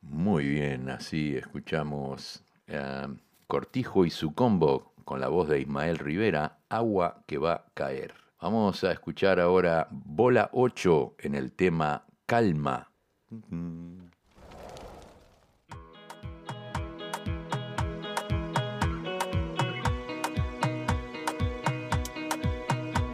Muy 0.00 0.48
bien, 0.48 0.88
así 0.88 1.36
escuchamos 1.36 2.42
eh, 2.68 3.06
Cortijo 3.46 4.06
y 4.06 4.10
su 4.10 4.32
combo 4.32 4.94
con 5.04 5.20
la 5.20 5.28
voz 5.28 5.50
de 5.50 5.60
Ismael 5.60 5.98
Rivera, 5.98 6.60
Agua 6.70 7.22
que 7.26 7.36
va 7.36 7.52
a 7.52 7.64
caer. 7.74 8.25
Vamos 8.40 8.84
a 8.84 8.92
escuchar 8.92 9.40
ahora 9.40 9.88
Bola 9.90 10.50
8 10.52 11.16
en 11.20 11.34
el 11.34 11.52
tema 11.52 12.04
Calma. 12.26 12.92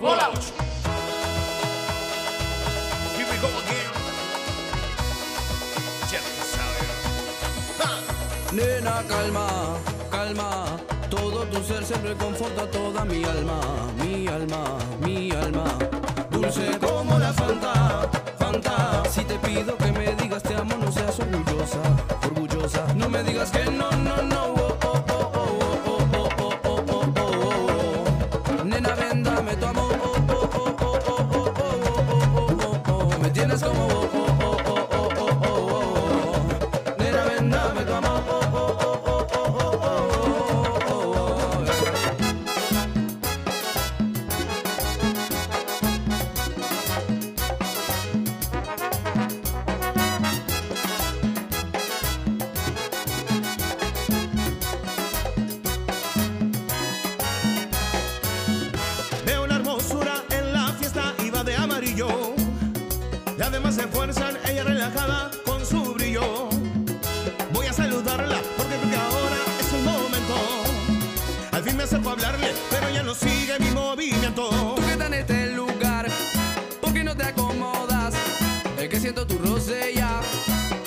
Bola 0.00 0.28
8. 0.30 0.54
Here 3.16 3.26
we 3.30 3.36
go 3.38 3.46
again. 3.62 3.92
Ya 6.10 6.18
tú 6.18 6.42
sabes. 6.52 6.90
Nena, 8.52 9.04
calma, 9.08 9.46
calma. 10.10 10.91
Tu 11.50 11.62
ser 11.64 11.84
siempre 11.84 12.14
conforta 12.14 12.70
toda 12.70 13.04
mi 13.04 13.24
alma, 13.24 13.60
mi 14.02 14.26
alma, 14.26 14.78
mi 15.04 15.30
alma. 15.32 15.64
Dulce 16.30 16.78
como 16.78 17.18
la 17.18 17.32
Fanta, 17.32 18.08
Fanta. 18.38 19.02
Si 19.10 19.22
te 19.24 19.34
pido 19.40 19.76
que 19.76 19.92
me 19.92 20.14
digas 20.14 20.42
te 20.42 20.54
amo, 20.54 20.76
no 20.76 20.90
seas 20.90 21.18
orgullosa, 21.18 21.80
orgullosa. 22.24 22.94
No 22.94 23.08
me 23.10 23.22
digas 23.22 23.50
que 23.50 23.70
no. 23.70 23.81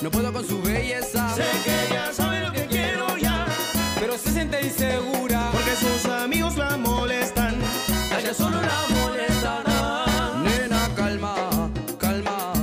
No 0.05 0.11
puedo 0.11 0.31
con 0.31 0.47
su 0.47 0.61
belleza. 0.61 1.33
Sé 1.33 1.43
que 1.63 1.87
ella 1.87 2.13
sabe 2.13 2.39
lo 2.41 2.51
que 2.51 2.67
quiero 2.67 3.17
ya, 3.17 3.47
pero 3.99 4.15
se 4.19 4.31
siente 4.33 4.61
insegura. 4.61 5.49
porque 5.51 5.75
sus 5.75 6.05
amigos 6.11 6.55
la 6.57 6.77
molestan. 6.77 7.55
A 8.13 8.19
ella 8.19 8.31
solo 8.31 8.61
la 8.61 8.79
molestará. 8.93 10.05
Nena, 10.43 10.89
calma, 10.95 11.35
calma. 11.97 12.53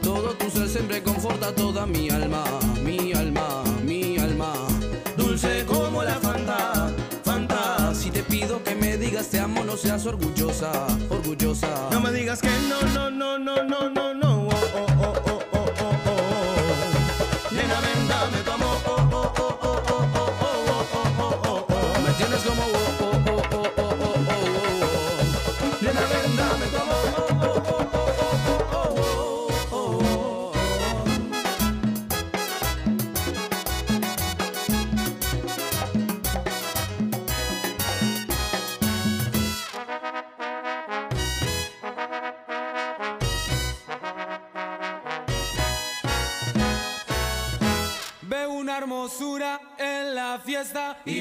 Todo 0.00 0.34
tu 0.34 0.48
ser 0.48 0.68
siempre 0.68 1.02
conforta 1.02 1.52
toda 1.52 1.86
mi 1.86 2.08
alma, 2.08 2.44
mi 2.84 3.12
alma, 3.12 3.64
mi 3.84 4.16
alma. 4.18 4.52
Dulce 5.16 5.64
como 5.66 6.04
la 6.04 6.14
Fanta, 6.20 6.88
Fanta. 7.24 7.92
Si 7.96 8.12
te 8.12 8.22
pido 8.22 8.62
que 8.62 8.76
me 8.76 8.96
digas 8.96 9.28
te 9.28 9.40
amo, 9.40 9.64
no 9.64 9.76
seas 9.76 10.06
orgullosa, 10.06 10.70
orgullosa. 11.08 11.88
No 11.90 12.00
me 12.00 12.12
digas 12.12 12.40
que 12.40 12.50
no, 12.68 12.80
no, 12.94 13.10
no, 13.10 13.40
no, 13.40 13.64
no, 13.64 13.81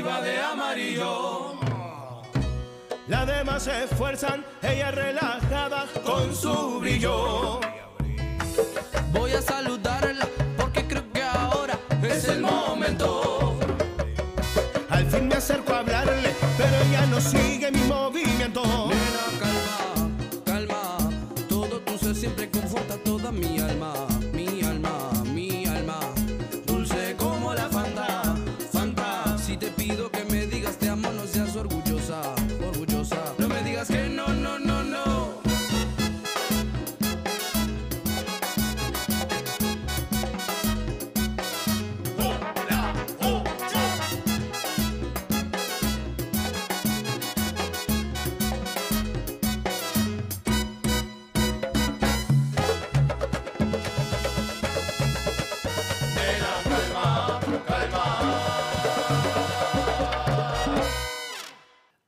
va 0.01 0.21
de 0.21 0.39
amarillo. 0.39 1.59
Las 3.07 3.27
demás 3.27 3.63
se 3.63 3.83
esfuerzan, 3.83 4.45
ella 4.61 4.91
relajada 4.91 5.87
con 6.05 6.35
su 6.35 6.79
brillo. 6.79 7.59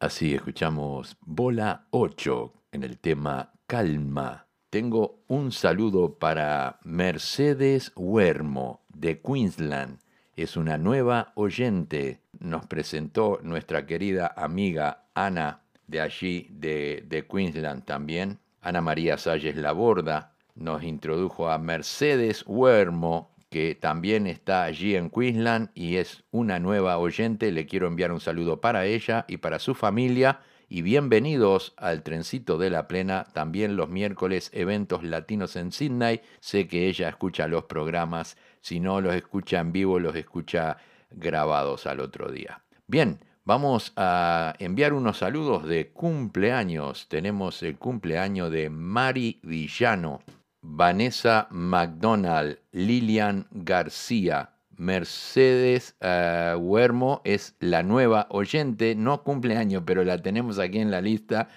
Así 0.04 0.36
escuchamos 0.36 1.16
Bola 1.22 1.88
8 1.92 2.54
en 2.74 2.84
el 2.84 3.00
tema 3.00 3.54
Calma. 3.68 4.48
Tengo 4.70 5.24
un 5.30 5.54
saludo 5.54 6.20
para 6.20 6.78
Mercedes 6.84 7.94
Huermo 7.96 8.82
de 8.90 9.22
Queensland 9.22 10.00
es 10.36 10.58
una 10.58 10.78
nueva 10.78 11.32
oyente. 11.36 12.20
Nos 12.38 12.66
presentó 12.66 13.40
nuestra 13.44 13.86
querida 13.86 14.34
amiga 14.36 15.06
Ana 15.14 15.62
de 15.88 16.02
allí, 16.02 16.50
de, 16.52 17.06
de 17.08 17.26
Queensland 17.26 17.86
también. 17.86 18.40
Ana 18.62 18.82
María 18.82 19.18
Salles 19.18 19.56
Laborda 19.56 20.34
nos 20.54 20.84
introdujo 20.84 21.50
a 21.50 21.58
Mercedes 21.60 22.44
Huermo, 22.46 23.33
que 23.54 23.76
también 23.76 24.26
está 24.26 24.64
allí 24.64 24.96
en 24.96 25.12
Queensland 25.12 25.70
y 25.76 25.98
es 25.98 26.24
una 26.32 26.58
nueva 26.58 26.98
oyente. 26.98 27.52
Le 27.52 27.68
quiero 27.68 27.86
enviar 27.86 28.12
un 28.12 28.20
saludo 28.20 28.60
para 28.60 28.88
ella 28.88 29.26
y 29.28 29.38
para 29.38 29.60
su 29.60 29.76
familia. 29.76 30.40
Y 30.70 30.82
bienvenidos 30.82 31.76
al 31.78 32.02
Trencito 32.02 32.58
de 32.58 32.72
la 32.72 32.88
Plena, 32.88 33.28
también 33.32 33.76
los 33.76 33.90
miércoles 33.90 34.50
eventos 34.56 35.04
latinos 35.04 35.56
en 35.56 35.72
Sydney. 35.72 36.22
Sé 36.40 36.68
que 36.68 36.88
ella 36.88 37.10
escucha 37.10 37.48
los 37.48 37.66
programas, 37.66 38.38
si 38.60 38.80
no 38.80 39.02
los 39.02 39.14
escucha 39.14 39.60
en 39.60 39.72
vivo, 39.72 40.00
los 40.00 40.16
escucha 40.16 40.78
grabados 41.12 41.86
al 41.86 42.00
otro 42.00 42.32
día. 42.32 42.64
Bien, 42.88 43.20
vamos 43.44 43.94
a 43.96 44.56
enviar 44.58 44.94
unos 44.94 45.20
saludos 45.20 45.68
de 45.68 45.92
cumpleaños. 45.92 47.08
Tenemos 47.08 47.62
el 47.62 47.78
cumpleaños 47.78 48.50
de 48.50 48.72
Mari 48.72 49.40
Villano, 49.44 50.24
Vanessa 50.66 51.48
McDonald, 51.52 52.58
Lilian 52.72 53.48
García, 53.52 54.52
Mercedes 54.78 55.96
uh, 56.02 56.58
Huermo 56.58 57.22
es 57.26 57.58
la 57.60 57.84
nueva 57.84 58.28
oyente, 58.30 58.96
no 58.96 59.24
cumpleaños, 59.24 59.84
pero 59.86 60.06
la 60.06 60.22
tenemos 60.22 60.60
aquí 60.60 60.80
en 60.80 60.90
la 60.90 61.02
lista 61.02 61.50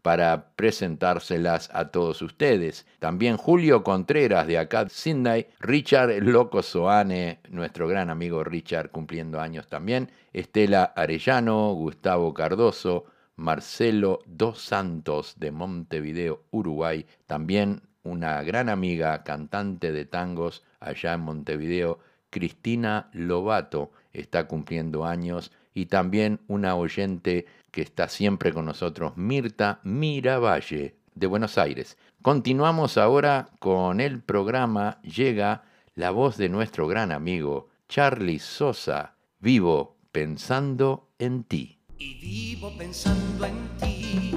para 0.00 0.48
presentárselas 0.56 1.68
a 1.74 1.90
todos 1.90 2.22
ustedes. 2.22 2.86
También 3.00 3.36
Julio 3.36 3.84
Contreras 3.84 4.46
de 4.46 4.58
acá, 4.58 4.88
Sydney, 4.88 5.46
Richard 5.60 6.22
Loco 6.22 6.62
Soane, 6.62 7.40
nuestro 7.50 7.86
gran 7.86 8.08
amigo 8.08 8.44
Richard 8.44 8.90
cumpliendo 8.90 9.42
años 9.42 9.66
también, 9.66 10.10
Estela 10.32 10.84
Arellano, 10.96 11.74
Gustavo 11.74 12.32
Cardoso, 12.32 13.04
Marcelo 13.36 14.20
Dos 14.24 14.62
Santos 14.62 15.34
de 15.38 15.50
Montevideo, 15.50 16.44
Uruguay, 16.50 17.04
también 17.26 17.82
una 18.04 18.42
gran 18.42 18.68
amiga, 18.68 19.24
cantante 19.24 19.90
de 19.90 20.04
tangos 20.04 20.62
allá 20.78 21.14
en 21.14 21.20
Montevideo, 21.20 21.98
Cristina 22.30 23.08
Lobato, 23.12 23.90
está 24.12 24.46
cumpliendo 24.46 25.04
años, 25.04 25.50
y 25.74 25.86
también 25.86 26.40
una 26.46 26.76
oyente 26.76 27.46
que 27.70 27.82
está 27.82 28.08
siempre 28.08 28.52
con 28.52 28.66
nosotros, 28.66 29.16
Mirta 29.16 29.80
Miravalle, 29.82 30.96
de 31.14 31.26
Buenos 31.26 31.58
Aires. 31.58 31.96
Continuamos 32.22 32.96
ahora 32.98 33.50
con 33.58 34.00
el 34.00 34.20
programa, 34.20 35.00
llega 35.02 35.64
la 35.94 36.10
voz 36.10 36.36
de 36.36 36.48
nuestro 36.48 36.86
gran 36.86 37.12
amigo, 37.12 37.68
Charlie 37.88 38.38
Sosa, 38.38 39.14
vivo 39.40 39.96
pensando 40.12 41.10
en 41.18 41.44
ti. 41.44 41.78
Y 41.98 42.14
vivo 42.20 42.72
pensando 42.76 43.46
en 43.46 43.68
ti, 43.80 44.36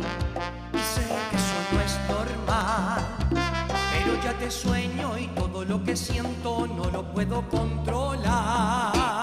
te 4.34 4.52
sueño 4.52 5.18
y 5.18 5.28
todo 5.28 5.64
lo 5.64 5.84
que 5.84 5.96
siento 5.96 6.68
no 6.68 6.90
lo 6.92 7.14
puedo 7.14 7.48
controlar. 7.50 9.17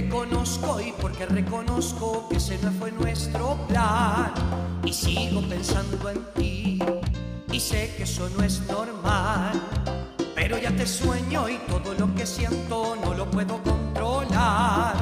Te 0.00 0.08
conozco 0.08 0.80
y 0.80 0.92
porque 0.92 1.26
reconozco 1.26 2.26
que 2.30 2.36
ese 2.36 2.58
no 2.62 2.72
fue 2.72 2.90
nuestro 2.92 3.58
plan 3.68 4.32
y 4.82 4.92
sigo 4.94 5.42
pensando 5.42 6.08
en 6.08 6.24
ti 6.34 6.78
y 7.52 7.60
sé 7.60 7.92
que 7.96 8.04
eso 8.04 8.30
no 8.30 8.42
es 8.42 8.62
normal 8.66 9.60
pero 10.34 10.56
ya 10.56 10.70
te 10.70 10.86
sueño 10.86 11.48
y 11.50 11.58
todo 11.68 11.92
lo 11.98 12.14
que 12.14 12.24
siento 12.24 12.96
no 13.04 13.12
lo 13.12 13.30
puedo 13.30 13.62
controlar 13.62 14.94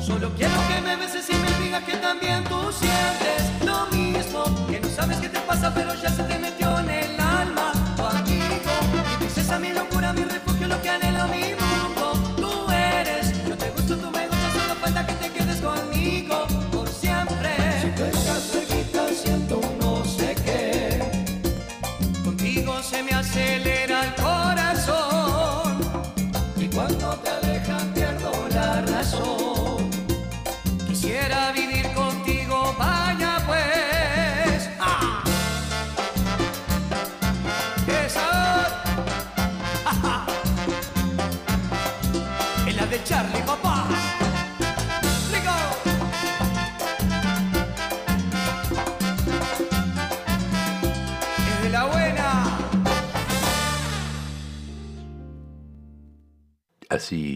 Solo 0.00 0.30
quiero 0.36 0.54
que 0.68 0.80
me 0.82 0.96
beses 0.96 1.28
y 1.30 1.34
me 1.34 1.64
digas 1.64 1.84
que 1.84 1.96
también 1.96 2.42
tú 2.44 2.60
sientes 2.72 3.64
lo 3.64 3.86
mismo. 3.96 4.42
Que 4.66 4.80
no 4.80 4.88
sabes 4.88 5.18
qué 5.18 5.28
te 5.28 5.38
pasa, 5.40 5.72
pero 5.72 5.94
ya 5.94 6.10
se 6.10 6.24
te 6.24 6.40
metió 6.40 6.76
en 6.80 6.90
el 6.90 7.20
alma. 7.20 7.72
Tu 7.96 8.04
amigo, 8.04 8.72
y 9.20 9.24
dices 9.24 9.48
a 9.48 9.60
locura, 9.60 9.91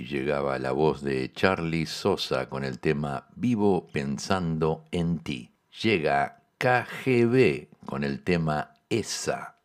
llegaba 0.07 0.59
la 0.59 0.73
voz 0.73 1.03
de 1.03 1.33
Charlie 1.33 1.87
Sosa 1.87 2.49
con 2.49 2.65
el 2.65 2.79
tema 2.79 3.27
Vivo 3.35 3.87
pensando 3.93 4.85
en 4.91 5.19
ti. 5.19 5.53
Llega 5.83 6.43
KGB 6.59 7.69
con 7.85 8.05
el 8.05 8.23
tema 8.23 8.73
Esa. 8.89 9.57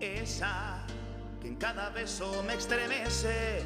Esa 0.00 0.86
que 1.40 1.48
en 1.48 1.56
cada 1.56 1.90
beso 1.90 2.42
me 2.46 2.54
estremece, 2.54 3.62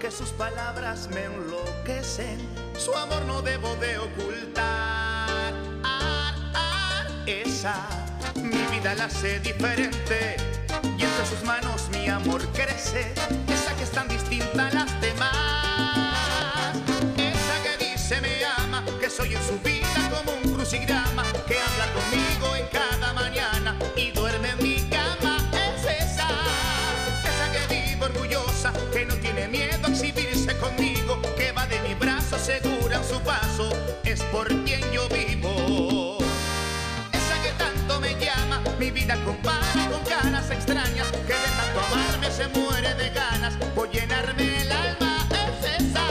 que 0.00 0.10
sus 0.10 0.30
palabras 0.30 1.08
me 1.12 1.24
enloquecen, 1.24 2.38
su 2.76 2.92
amor 2.94 3.24
no 3.26 3.40
debo 3.40 3.74
de 3.76 3.98
ocultar. 3.98 5.54
Ah, 5.84 6.34
ah, 6.54 7.06
esa, 7.26 8.05
la 8.94 9.06
hace 9.06 9.40
diferente. 9.40 10.36
Y 10.96 11.02
entre 11.02 11.26
sus 11.26 11.42
manos 11.44 11.88
mi 11.90 12.08
amor 12.08 12.40
crece, 12.52 13.12
esa 13.48 13.74
que 13.76 13.82
es 13.82 13.90
tan 13.90 14.06
distinta 14.08 14.68
a 14.68 14.70
las 14.70 15.00
demás, 15.00 16.76
esa 17.16 17.62
que 17.64 17.84
dice 17.84 18.20
me 18.20 18.44
ama, 18.44 18.84
que 19.00 19.10
soy 19.10 19.34
en 19.34 19.42
su 19.42 19.58
vida 19.60 19.88
como 20.10 20.32
un 20.38 20.54
crucigrama, 20.54 21.24
que 21.48 21.58
habla 21.58 21.92
conmigo 21.92 22.56
en 22.56 22.66
cada 22.68 23.12
mañana 23.12 23.76
y 23.96 24.12
duerme 24.12 24.50
en 24.50 24.62
mi 24.62 24.76
cama, 24.88 25.36
es 25.52 25.84
esa, 26.02 26.28
esa 27.24 27.52
que 27.52 27.74
vive 27.74 28.04
orgullosa, 28.04 28.72
que 28.92 29.04
no 29.04 29.14
tiene 29.16 29.48
miedo 29.48 29.86
a 29.86 29.90
exhibirse 29.90 30.56
conmigo, 30.58 30.95
vida 39.06 39.24
compara 39.24 39.88
con 39.90 40.02
caras 40.04 40.50
extrañas, 40.50 41.06
que 41.12 41.34
de 41.34 41.50
tanto 41.56 41.80
amarme 41.92 42.30
se 42.30 42.48
muere 42.48 42.92
de 42.94 43.10
ganas 43.10 43.54
por 43.74 43.88
llenarme 43.90 44.62
el 44.62 44.72
alma. 44.72 45.28
Es 45.30 45.80
esa, 45.80 46.04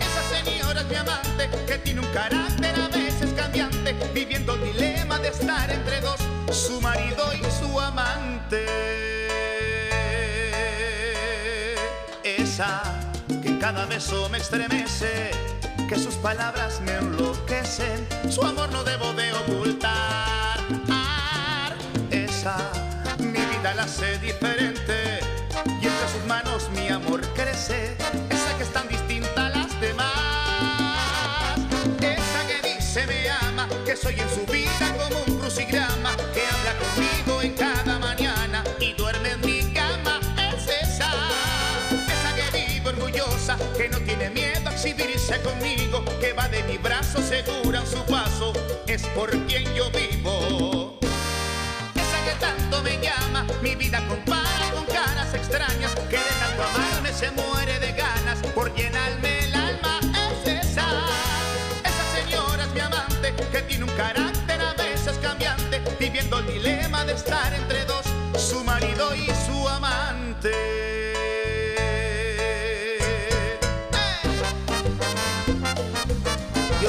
esa 0.00 0.22
señora 0.36 0.82
es 0.82 0.86
mi 0.88 0.96
amante, 0.96 1.48
que 1.66 1.78
tiene 1.78 2.00
un 2.00 2.12
carácter 2.12 2.74
a 2.78 2.88
veces 2.88 3.32
cambiante, 3.32 3.94
viviendo 4.12 4.54
el 4.54 4.64
dilema 4.64 5.18
de 5.18 5.28
estar 5.28 5.70
entre 5.70 6.00
dos, 6.02 6.20
su 6.50 6.78
marido 6.82 7.24
y 7.34 7.44
su 7.50 7.80
amante. 7.80 8.66
Esa 12.22 12.82
que 13.42 13.58
cada 13.58 13.86
beso 13.86 14.28
me 14.28 14.38
estremece, 14.38 15.30
que 15.88 15.96
sus 15.96 16.16
palabras 16.16 16.82
me 16.82 16.92
enloquecen, 16.92 18.06
su 18.30 18.42
amor 18.42 18.70
no 18.72 18.84
debo 18.84 19.12
de 19.14 19.32
ocultar. 19.32 20.43
Diferente, 24.44 25.20
y 25.80 25.86
entre 25.86 26.08
sus 26.08 26.24
manos 26.26 26.68
mi 26.74 26.88
amor 26.88 27.22
crece, 27.34 27.96
esa 28.28 28.56
que 28.58 28.64
es 28.64 28.72
tan 28.72 28.86
distinta 28.88 29.46
a 29.46 29.48
las 29.50 29.80
demás. 29.80 31.58
Esa 32.00 32.46
que 32.46 32.74
dice 32.74 33.06
me 33.06 33.30
ama, 33.30 33.66
que 33.86 33.96
soy 33.96 34.20
en 34.20 34.28
su 34.28 34.44
vida 34.52 34.94
como 34.98 35.22
un 35.26 35.38
crucigrama, 35.40 36.14
que 36.34 36.42
habla 36.46 36.74
conmigo 36.78 37.42
en 37.42 37.54
cada 37.54 37.98
mañana 37.98 38.62
y 38.80 38.92
duerme 38.92 39.30
en 39.30 39.40
mi 39.40 39.72
cama. 39.72 40.20
Es 40.52 40.68
esa, 40.68 41.10
esa 41.90 42.34
que 42.34 42.66
vive 42.66 42.90
orgullosa, 42.90 43.56
que 43.78 43.88
no 43.88 43.98
tiene 44.00 44.28
miedo 44.28 44.68
a 44.68 44.72
exhibirse 44.72 45.40
conmigo, 45.40 46.04
que 46.20 46.34
va 46.34 46.48
de 46.48 46.62
mi 46.64 46.76
brazo 46.76 47.22
segura 47.22 47.80
en 47.80 47.86
su 47.86 48.04
paso, 48.04 48.52
es 48.86 49.06
por 49.08 49.30
quien 49.46 49.64
yo 49.74 49.90
vivo. 49.90 51.03
Que 52.44 52.50
tanto 52.50 52.82
me 52.82 53.00
llama, 53.00 53.46
mi 53.62 53.74
vida 53.74 54.06
compara 54.06 54.70
con 54.74 54.84
caras 54.84 55.32
extrañas, 55.32 55.94
que 56.10 56.18
de 56.18 56.32
tanto 56.40 56.62
amarme 56.62 57.10
se 57.10 57.30
muere 57.30 57.78
de 57.78 57.92
ganas 57.92 58.38
por 58.54 58.74
llenarme 58.74 59.46
el 59.46 59.54
alma. 59.54 60.00
Es 60.44 60.66
esa, 60.66 60.86
esa 61.84 62.04
señora 62.20 62.64
es 62.64 62.74
mi 62.74 62.80
amante, 62.80 63.34
que 63.50 63.62
tiene 63.62 63.84
un 63.84 63.90
carácter 63.92 64.60
a 64.60 64.74
veces 64.74 65.16
cambiante, 65.22 65.80
viviendo 65.98 66.38
el 66.40 66.46
dilema 66.46 67.04
de 67.06 67.14
estar 67.14 67.54
entre 67.54 67.86
dos, 67.86 68.04
su 68.36 68.62
marido 68.62 69.14
y 69.14 69.26
su 69.46 69.66
amante. 69.66 70.52
Y 76.82 76.86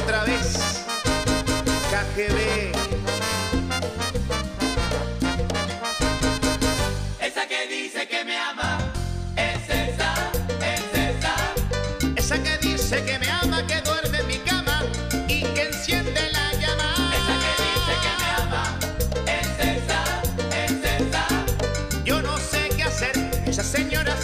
Yo 22.06 22.22
no 22.22 22.38
sé 22.38 22.70
qué 22.78 22.84
hacer, 22.84 23.14
esa 23.48 23.64
señora 23.64 24.16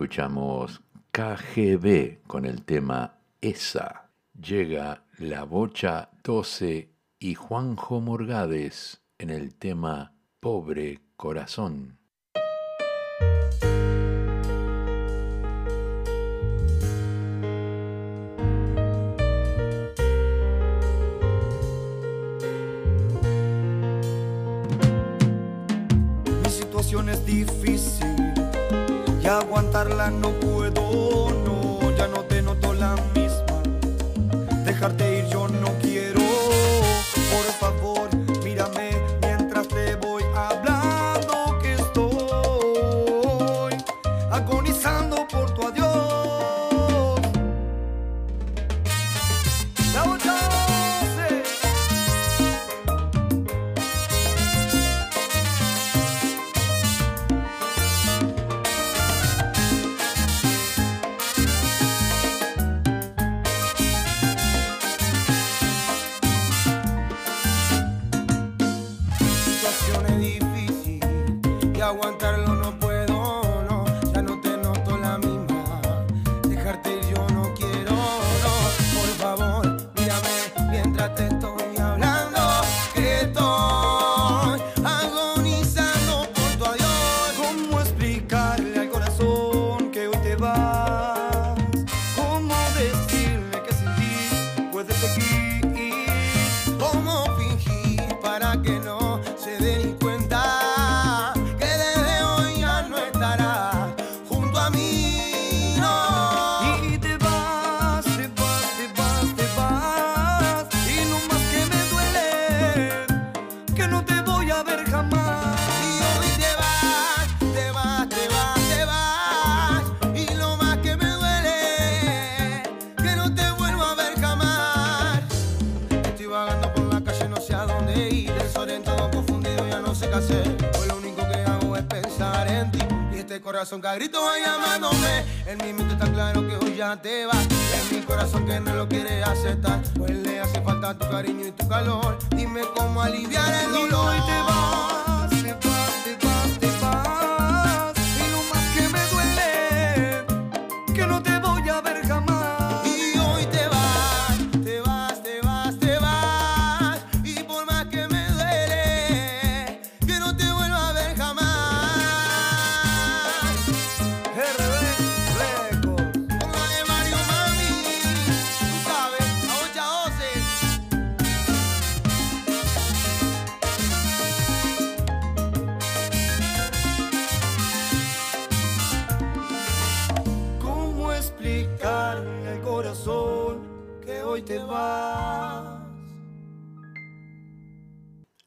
escuchamos 0.00 0.80
KGB 1.12 2.22
con 2.26 2.46
el 2.46 2.62
tema 2.62 3.18
Esa. 3.42 4.08
Llega 4.32 5.04
la 5.18 5.44
Bocha 5.44 6.08
12 6.24 6.88
y 7.18 7.34
Juanjo 7.34 8.00
Morgades 8.00 9.02
en 9.18 9.28
el 9.28 9.54
tema 9.56 10.14
Pobre 10.40 11.02
Corazón. 11.18 11.98
Mi 26.42 26.48
situación 26.48 27.10
es 27.10 27.26
difícil 27.26 27.99
aguantarla 29.38 30.10
no 30.10 30.30
puedo, 30.30 31.30
no, 31.44 31.96
ya 31.96 32.08
no 32.08 32.24
te 32.24 32.42
noto 32.42 32.74
la 32.74 32.96
misma. 33.14 33.62
Dejarte 34.64 35.18
ir 35.18 35.26
yo 35.28 35.48
no 35.48 35.69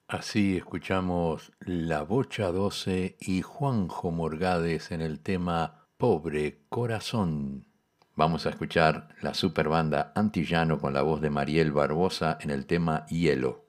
Así 0.07 0.55
escuchamos 0.55 1.51
La 1.59 2.03
Bocha 2.03 2.51
12 2.51 3.17
y 3.19 3.41
Juanjo 3.41 4.11
Morgades 4.11 4.91
en 4.91 5.01
el 5.01 5.19
tema 5.19 5.89
Pobre 5.97 6.61
Corazón. 6.69 7.67
Vamos 8.15 8.45
a 8.45 8.51
escuchar 8.51 9.09
la 9.21 9.33
superbanda 9.33 10.13
Antillano 10.15 10.79
con 10.79 10.93
la 10.93 11.01
voz 11.01 11.19
de 11.19 11.29
Mariel 11.29 11.71
Barbosa 11.71 12.37
en 12.39 12.51
el 12.51 12.65
tema 12.65 13.05
Hielo. 13.07 13.62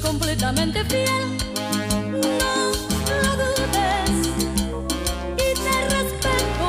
completamente 0.00 0.84
fiel. 0.84 1.36
No 2.12 3.16
lo 3.22 3.32
dudes 3.36 4.10
y 5.36 5.54
te 5.64 5.76
respeto. 5.94 6.66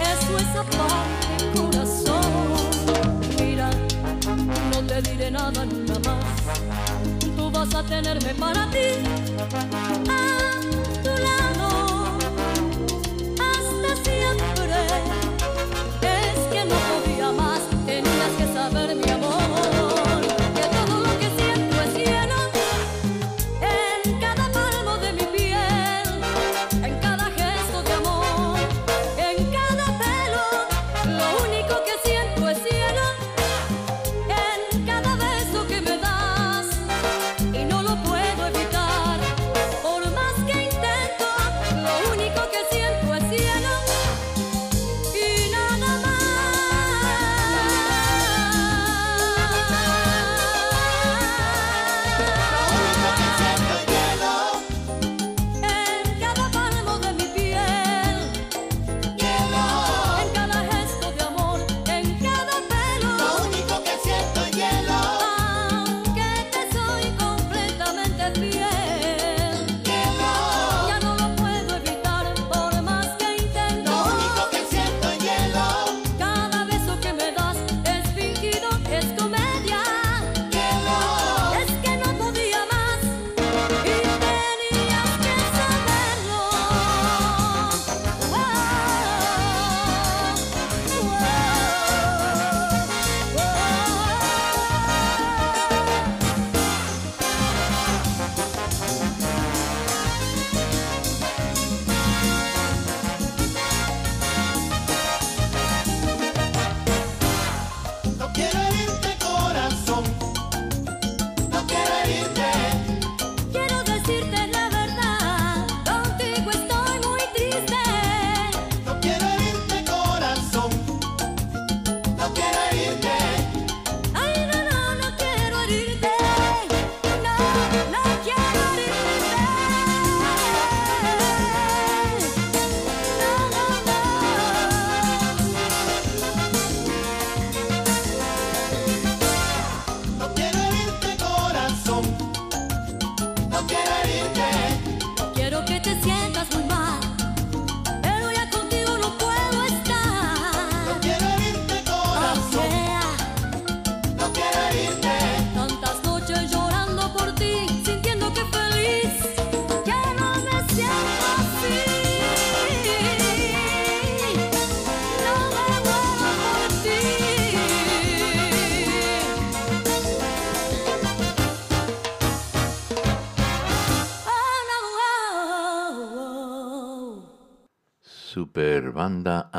Eso 0.00 0.32
es 0.38 0.52
aparte, 0.56 1.26
corazón. 1.54 2.30
Mira, 3.38 3.70
no 4.72 4.78
te 4.86 5.02
diré 5.02 5.30
nada 5.30 5.64
nunca 5.64 5.98
más. 6.08 6.24
Tú 7.36 7.50
vas 7.50 7.74
a 7.74 7.82
tenerme 7.82 8.34
para 8.34 8.70
ti. 8.70 8.88
Ah, 10.08 10.60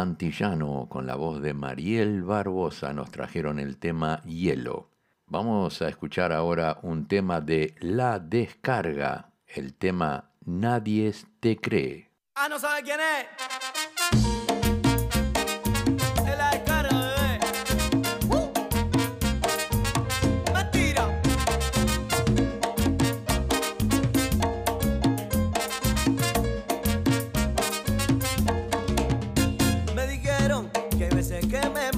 Antillano 0.03 0.87
con 0.89 1.07
la 1.07 1.15
voz 1.15 1.41
de 1.41 1.53
Mariel 1.53 2.23
Barbosa 2.23 2.91
nos 2.91 3.09
trajeron 3.09 3.57
el 3.57 3.77
tema 3.77 4.21
Hielo. 4.23 4.89
Vamos 5.27 5.81
a 5.81 5.87
escuchar 5.87 6.33
ahora 6.33 6.79
un 6.81 7.07
tema 7.07 7.39
de 7.39 7.73
La 7.79 8.19
Descarga, 8.19 9.31
el 9.47 9.73
tema 9.75 10.31
Nadie 10.45 11.13
te 11.39 11.55
cree. 11.55 12.11
Ah, 12.35 12.49
no 12.49 12.59
sabe 12.59 12.83
quién 12.83 12.99
es. 12.99 14.42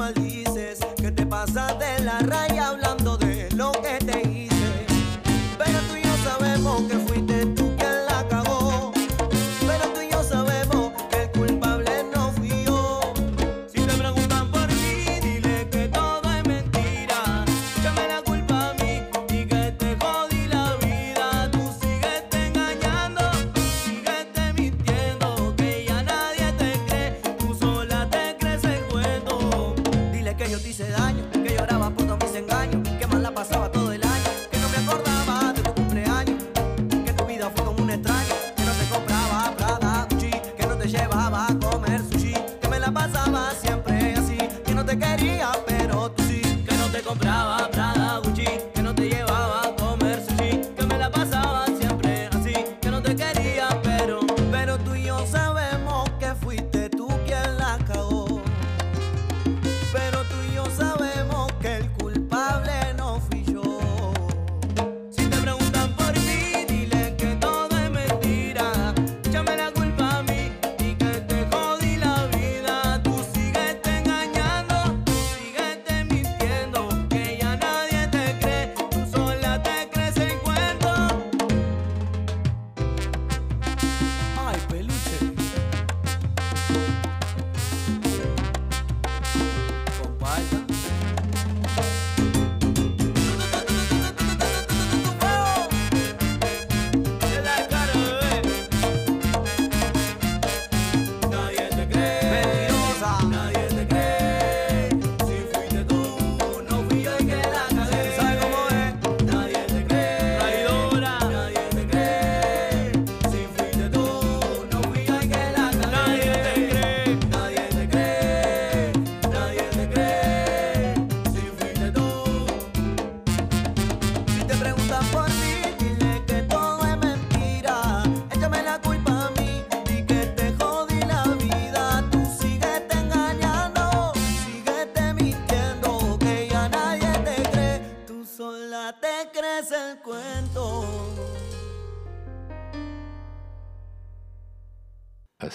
maldices, 0.06 0.80
que 0.98 1.12
te 1.12 1.26
pasas 1.26 1.80
de 1.80 2.04
la 2.04 2.20
raya. 2.20 2.85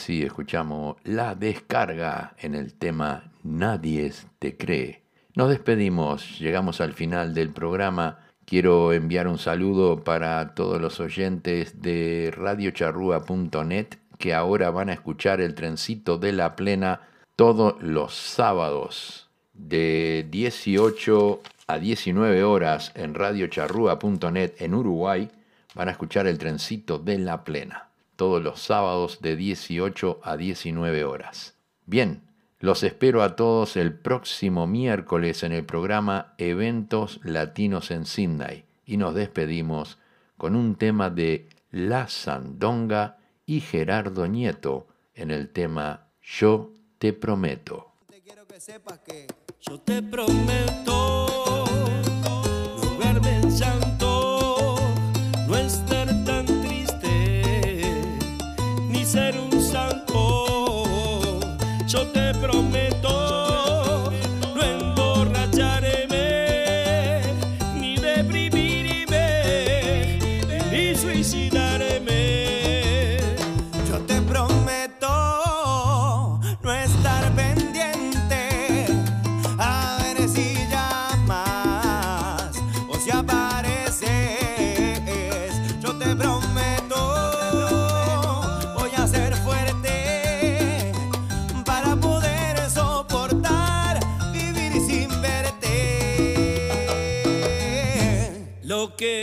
así 0.00 0.22
escuchamos 0.22 0.96
La 1.04 1.34
descarga 1.34 2.34
en 2.38 2.54
el 2.54 2.72
tema 2.72 3.32
Nadie 3.42 4.10
te 4.38 4.56
cree. 4.56 5.02
Nos 5.34 5.50
despedimos, 5.50 6.38
llegamos 6.38 6.80
al 6.80 6.94
final 6.94 7.34
del 7.34 7.50
programa. 7.50 8.20
Quiero 8.46 8.94
enviar 8.94 9.28
un 9.28 9.36
saludo 9.36 10.02
para 10.02 10.54
todos 10.54 10.80
los 10.80 11.00
oyentes 11.00 11.82
de 11.82 12.32
radiocharrúa.net 12.34 13.88
que 14.16 14.32
ahora 14.32 14.70
van 14.70 14.88
a 14.88 14.94
escuchar 14.94 15.42
el 15.42 15.54
trencito 15.54 16.16
de 16.16 16.32
la 16.32 16.56
plena 16.56 17.02
todos 17.36 17.74
los 17.82 18.14
sábados 18.14 19.28
de 19.52 20.26
18 20.30 21.42
a 21.66 21.78
19 21.78 22.42
horas 22.42 22.92
en 22.94 23.12
radiocharrúa.net 23.12 24.54
en 24.60 24.74
Uruguay. 24.74 25.30
Van 25.74 25.88
a 25.88 25.92
escuchar 25.92 26.26
el 26.26 26.38
trencito 26.38 26.98
de 26.98 27.18
la 27.18 27.44
plena 27.44 27.89
todos 28.20 28.42
los 28.42 28.60
sábados 28.60 29.20
de 29.22 29.34
18 29.34 30.20
a 30.22 30.36
19 30.36 31.04
horas. 31.04 31.54
Bien, 31.86 32.20
los 32.58 32.82
espero 32.82 33.22
a 33.22 33.34
todos 33.34 33.78
el 33.78 33.94
próximo 33.94 34.66
miércoles 34.66 35.42
en 35.42 35.52
el 35.52 35.64
programa 35.64 36.34
Eventos 36.36 37.20
Latinos 37.24 37.90
en 37.90 38.04
Sydney 38.04 38.66
y 38.84 38.98
nos 38.98 39.14
despedimos 39.14 39.96
con 40.36 40.54
un 40.54 40.74
tema 40.74 41.08
de 41.08 41.48
La 41.70 42.08
Sandonga 42.08 43.16
y 43.46 43.62
Gerardo 43.62 44.28
Nieto 44.28 44.86
en 45.14 45.30
el 45.30 45.48
tema 45.48 46.08
Yo 46.20 46.74
te 46.98 47.14
prometo. 47.14 47.92
Te 48.06 48.20
quiero 48.20 48.46
que 48.46 48.60
sepas 48.60 48.98
que 48.98 49.28
yo 49.62 49.80
te 49.80 50.02
prometo. 50.02 51.59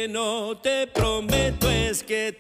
no 0.08 0.58
te 0.58 0.88
prometo 0.88 1.70
es 1.70 2.04
que 2.04 2.32